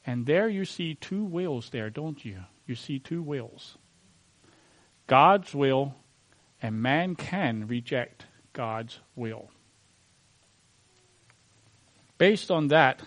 [0.06, 2.38] And there you see two wills there, don't you?
[2.66, 3.78] You see two wills.
[5.06, 5.94] God's will,
[6.60, 9.50] and man can reject God's will.
[12.18, 13.02] Based on that,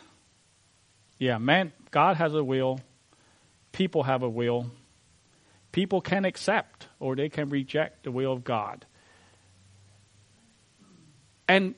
[1.18, 2.80] yeah, man, God has a will,
[3.72, 4.72] people have a will.
[5.72, 8.86] People can accept or they can reject the will of God.
[11.48, 11.76] And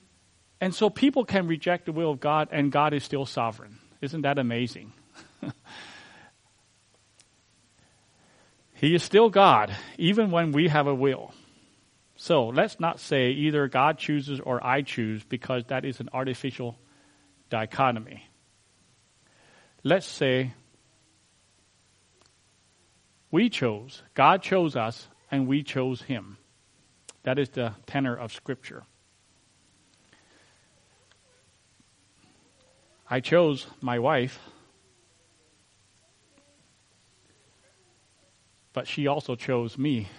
[0.59, 3.77] and so people can reject the will of God and God is still sovereign.
[4.01, 4.93] Isn't that amazing?
[8.73, 11.33] he is still God, even when we have a will.
[12.15, 16.77] So let's not say either God chooses or I choose because that is an artificial
[17.49, 18.27] dichotomy.
[19.83, 20.53] Let's say
[23.29, 26.37] we chose, God chose us, and we chose Him.
[27.23, 28.83] That is the tenor of Scripture.
[33.09, 34.39] I chose my wife,
[38.73, 40.09] but she also chose me.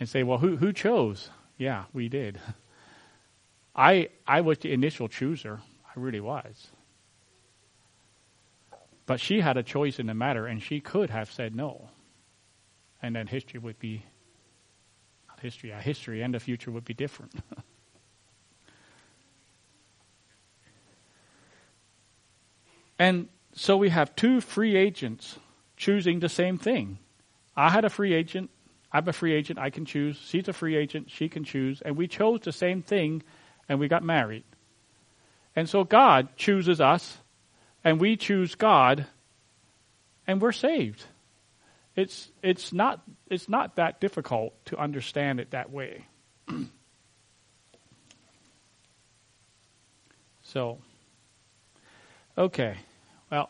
[0.00, 1.30] and say, well, who, who chose?
[1.56, 2.40] Yeah, we did.
[3.76, 5.60] I, I was the initial chooser.
[5.84, 6.68] I really was.
[9.06, 11.90] But she had a choice in the matter, and she could have said no.
[13.02, 14.04] And then history would be,
[15.28, 17.34] not history, history and the future would be different.
[22.98, 25.38] And so we have two free agents
[25.76, 26.98] choosing the same thing.
[27.56, 28.50] I had a free agent.
[28.92, 29.58] I'm a free agent.
[29.58, 30.16] I can choose.
[30.16, 31.10] She's a free agent.
[31.10, 31.80] She can choose.
[31.82, 33.22] And we chose the same thing
[33.68, 34.44] and we got married.
[35.56, 37.18] And so God chooses us
[37.82, 39.06] and we choose God
[40.26, 41.04] and we're saved.
[41.96, 46.06] It's, it's, not, it's not that difficult to understand it that way.
[50.42, 50.78] so.
[52.36, 52.76] Okay.
[53.30, 53.48] Well,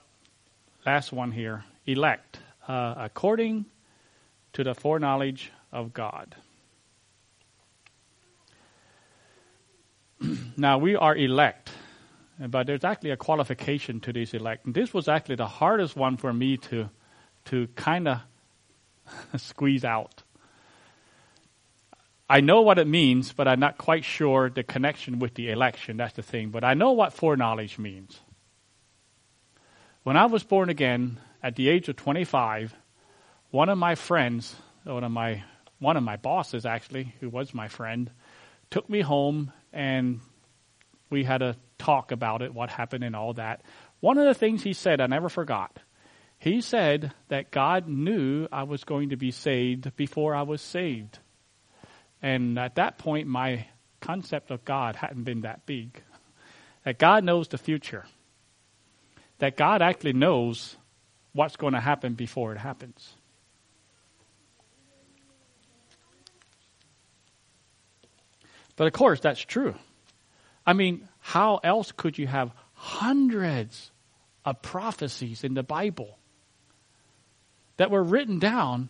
[0.85, 1.65] last one here.
[1.87, 2.39] Elect.
[2.69, 3.65] Uh, according
[4.53, 6.35] to the foreknowledge of God.
[10.57, 11.71] now, we are elect,
[12.39, 14.67] but there's actually a qualification to this elect.
[14.67, 16.91] And this was actually the hardest one for me to,
[17.47, 18.21] to kind of
[19.37, 20.23] squeeze out.
[22.29, 25.97] I know what it means, but I'm not quite sure the connection with the election.
[25.97, 26.51] That's the thing.
[26.51, 28.21] But I know what foreknowledge means.
[30.05, 32.75] When I was born again at the age of 25,
[33.51, 35.43] one of my friends, one of my
[35.79, 38.11] one of my bosses actually, who was my friend,
[38.71, 40.21] took me home and
[41.09, 43.63] we had a talk about it, what happened and all that.
[44.01, 45.79] One of the things he said I never forgot.
[46.39, 51.19] He said that God knew I was going to be saved before I was saved.
[52.21, 53.69] And at that point my
[54.03, 56.03] concept of God hadn't been that big.
[56.85, 58.05] That God knows the future
[59.45, 60.75] that God actually knows
[61.35, 63.13] what's going to happen before it happens.
[68.77, 69.75] But of course, that's true.
[70.67, 73.91] I mean, how else could you have hundreds
[74.47, 76.19] of prophecies in the Bible
[77.77, 78.89] that were written down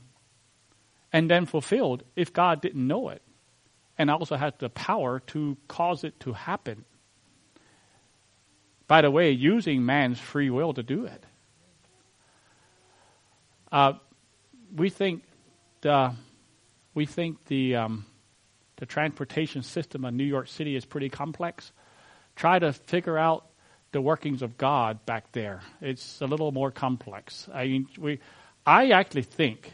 [1.13, 3.23] and then fulfilled if God didn't know it
[3.99, 6.85] and also had the power to cause it to happen?
[8.87, 11.25] By the way, using man's free will to do it.
[13.73, 13.95] Uh,
[14.75, 15.25] we think
[15.81, 16.15] the
[16.95, 18.07] we think the um,
[18.77, 21.73] the transportation system of New York City is pretty complex.
[22.37, 23.47] try to figure out
[23.93, 25.63] the workings of God back there.
[25.81, 27.49] It's a little more complex.
[27.53, 28.19] I mean, we,
[28.67, 29.73] I actually think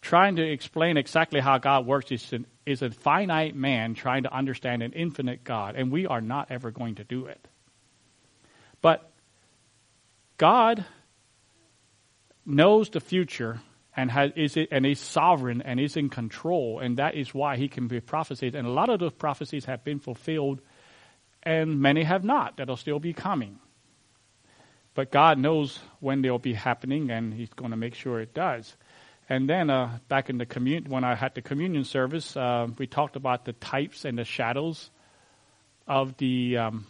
[0.00, 4.32] trying to explain exactly how God works is, an, is a finite man trying to
[4.32, 7.48] understand an infinite God, and we are not ever going to do it.
[8.82, 9.10] But
[10.38, 10.84] God
[12.44, 13.60] knows the future
[13.96, 17.56] and has, is it, and is sovereign and is in control, and that is why
[17.56, 18.54] he can be prophesied.
[18.54, 20.60] And a lot of those prophecies have been fulfilled
[21.46, 23.60] and many have not that'll still be coming.
[24.94, 28.76] But God knows when they'll be happening, and He's going to make sure it does.
[29.28, 32.86] And then uh, back in the commun- when I had the communion service, uh, we
[32.86, 34.90] talked about the types and the shadows
[35.86, 36.86] of the um,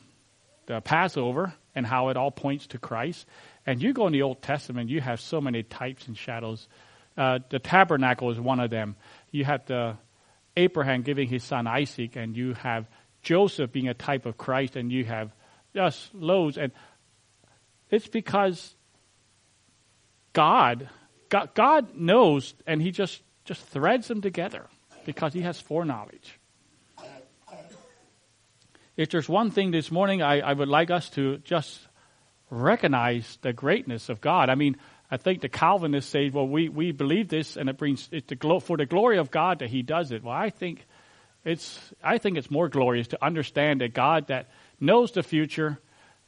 [0.66, 3.26] the Passover and how it all points to Christ.
[3.66, 6.68] And you go in the Old Testament, you have so many types and shadows.
[7.16, 8.96] Uh, the tabernacle is one of them.
[9.30, 9.96] You have the
[10.56, 12.86] Abraham giving his son Isaac, and you have
[13.22, 15.30] Joseph being a type of Christ, and you have
[15.74, 16.58] just loads.
[16.58, 16.72] And
[17.90, 18.74] it's because
[20.32, 20.88] God,
[21.28, 24.66] God, God knows, and He just just threads them together
[25.04, 26.38] because He has foreknowledge.
[28.96, 31.78] If there's one thing this morning, I, I would like us to just
[32.50, 34.48] recognize the greatness of God.
[34.48, 34.76] I mean,
[35.10, 38.60] I think the Calvinists say, well, we, we believe this and it brings it to,
[38.60, 40.24] for the glory of God that he does it.
[40.24, 40.86] Well, I think
[41.44, 44.48] it's, I think it's more glorious to understand a God that
[44.80, 45.78] knows the future,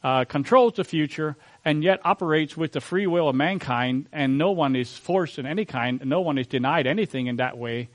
[0.03, 1.37] uh, controls the future,
[1.69, 5.45] and yet operates with the free will of mankind, and no one is forced in
[5.45, 7.91] any kind, no one is denied anything in that way.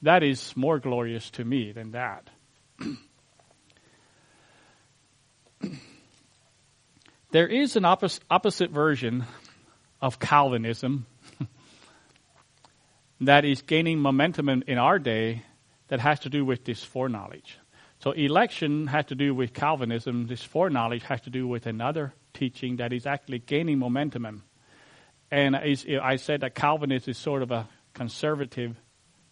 [0.00, 2.30] That is more glorious to me than that.
[7.30, 9.26] there is an oppos- opposite version
[10.00, 11.04] of Calvinism
[13.20, 15.42] that is gaining momentum in, in our day
[15.88, 17.58] that has to do with this foreknowledge.
[17.98, 20.28] So election has to do with Calvinism.
[20.28, 24.42] This foreknowledge has to do with another teaching that is actually gaining momentum.
[25.30, 28.76] And I said that Calvinism is sort of a conservative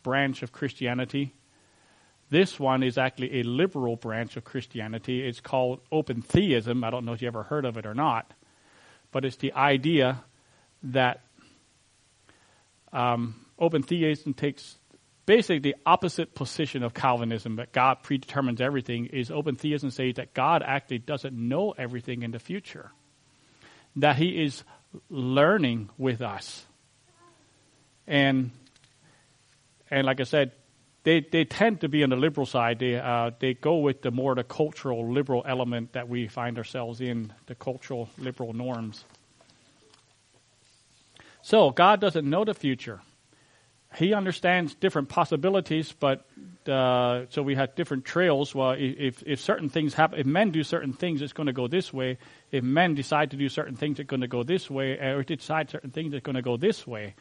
[0.02, 1.34] branch of Christianity.
[2.28, 5.26] This one is actually a liberal branch of Christianity.
[5.26, 6.82] It's called open theism.
[6.82, 8.34] I don't know if you ever heard of it or not,
[9.12, 10.24] but it's the idea
[10.82, 11.20] that
[12.92, 14.76] um, open theism takes
[15.26, 20.32] basically the opposite position of Calvinism that God predetermines everything is open theism says that
[20.32, 22.92] God actually doesn't know everything in the future.
[23.96, 24.62] That he is
[25.10, 26.64] learning with us.
[28.06, 28.52] And
[29.90, 30.52] and like I said,
[31.04, 32.78] they, they tend to be on the liberal side.
[32.78, 37.00] They uh, they go with the more the cultural liberal element that we find ourselves
[37.00, 39.04] in, the cultural liberal norms.
[41.42, 43.00] So God doesn't know the future
[43.96, 46.26] he understands different possibilities, but
[46.68, 48.54] uh, so we have different trails.
[48.54, 51.66] Well, if, if certain things happen, if men do certain things, it's going to go
[51.66, 52.18] this way.
[52.50, 54.98] If men decide to do certain things, it's going to go this way.
[54.98, 57.14] Or if they decide certain things, it's going to go this way.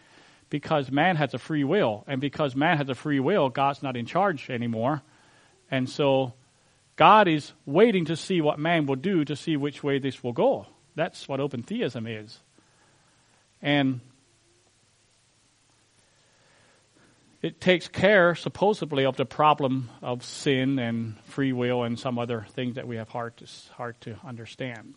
[0.49, 2.03] Because man has a free will.
[2.07, 5.01] And because man has a free will, God's not in charge anymore.
[5.71, 6.33] And so
[6.97, 10.33] God is waiting to see what man will do to see which way this will
[10.33, 10.67] go.
[10.95, 12.39] That's what open theism is.
[13.61, 14.01] And
[17.45, 22.47] it takes care, supposedly, of the problem of sin and free will and some other
[22.53, 24.95] things that we have hard to, hard to understand.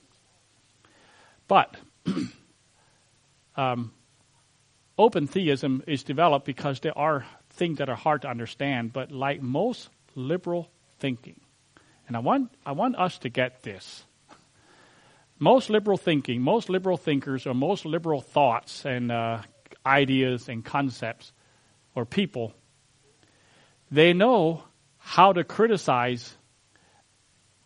[1.47, 1.77] But
[3.57, 3.93] um,
[4.97, 9.43] open theism is developed because there are things that are hard to understand, but like
[9.43, 10.71] most liberal
[11.01, 11.39] thinking,
[12.07, 14.05] and I want, I want us to get this.
[15.39, 19.43] Most liberal thinking, most liberal thinkers, or most liberal thoughts and uh,
[19.85, 21.35] ideas and concepts
[21.99, 22.55] or people,
[23.91, 24.63] they know
[24.99, 26.37] how to criticize,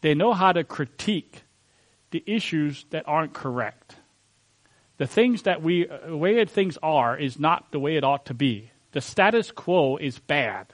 [0.01, 1.43] they know how to critique
[2.13, 3.97] the issues that aren't correct.
[4.97, 8.35] The things that we, the way things are is not the way it ought to
[8.35, 8.71] be.
[8.93, 10.73] The status quo is bad.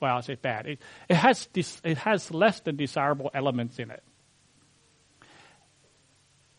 [0.00, 0.66] Well, I say bad.
[0.66, 0.78] It,
[1.08, 4.02] it has it has less than desirable elements in it.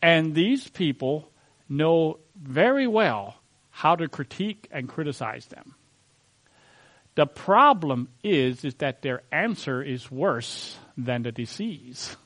[0.00, 1.30] And these people
[1.68, 3.36] know very well
[3.70, 5.74] how to critique and criticize them.
[7.18, 12.16] The problem is, is that their answer is worse than the disease.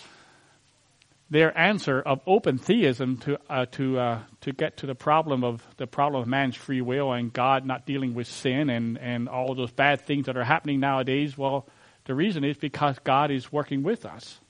[1.30, 5.62] their answer of open theism to uh, to uh, to get to the problem of
[5.76, 9.54] the problem of man's free will and God not dealing with sin and and all
[9.54, 11.36] those bad things that are happening nowadays.
[11.36, 11.68] Well,
[12.06, 14.40] the reason is because God is working with us,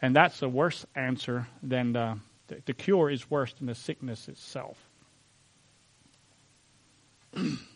[0.00, 4.26] and that's a worse answer than the, the, the cure is worse than the sickness
[4.26, 4.78] itself.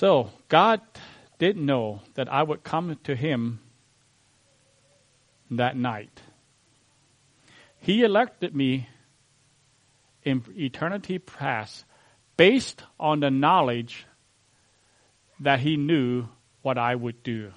[0.00, 0.80] So God
[1.38, 3.60] did know that I would come to Him
[5.50, 6.22] that night.
[7.80, 8.88] He elected me
[10.22, 11.84] in eternity past
[12.38, 14.06] based on the knowledge
[15.38, 16.28] that He knew
[16.62, 17.52] what I would do.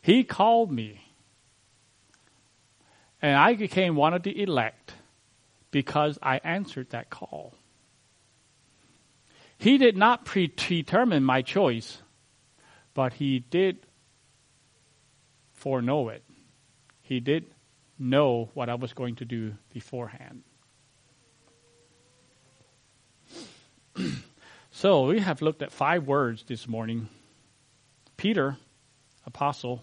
[0.00, 1.00] He called me,
[3.20, 4.94] and I became one of the elect
[5.72, 7.57] because I answered that call.
[9.58, 12.00] He did not predetermine my choice,
[12.94, 13.86] but he did
[15.52, 16.22] foreknow it.
[17.02, 17.46] He did
[17.98, 20.44] know what I was going to do beforehand.
[24.70, 27.08] so we have looked at five words this morning
[28.16, 28.56] Peter,
[29.26, 29.82] apostle,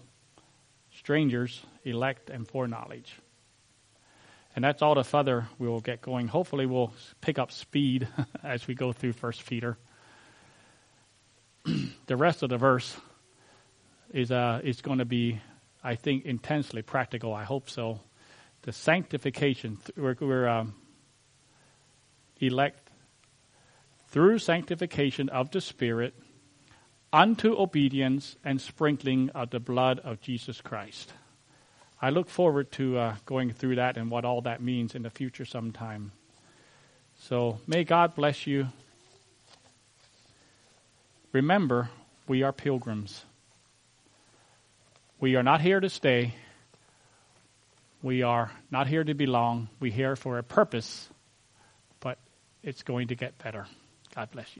[0.90, 3.16] strangers, elect, and foreknowledge.
[4.56, 6.28] And that's all the further we will get going.
[6.28, 8.08] Hopefully, we'll pick up speed
[8.42, 9.76] as we go through First Peter.
[12.06, 12.96] the rest of the verse
[14.14, 15.40] is uh, is going to be,
[15.84, 17.34] I think, intensely practical.
[17.34, 18.00] I hope so.
[18.62, 20.74] The sanctification we're, we're um,
[22.40, 22.90] elect
[24.08, 26.14] through sanctification of the Spirit
[27.12, 31.12] unto obedience and sprinkling of the blood of Jesus Christ.
[32.06, 35.10] I look forward to uh, going through that and what all that means in the
[35.10, 36.12] future sometime.
[37.18, 38.68] So may God bless you.
[41.32, 41.90] Remember,
[42.28, 43.24] we are pilgrims.
[45.18, 46.36] We are not here to stay.
[48.04, 49.68] We are not here to belong.
[49.80, 51.08] We're here for a purpose,
[51.98, 52.18] but
[52.62, 53.66] it's going to get better.
[54.14, 54.52] God bless you.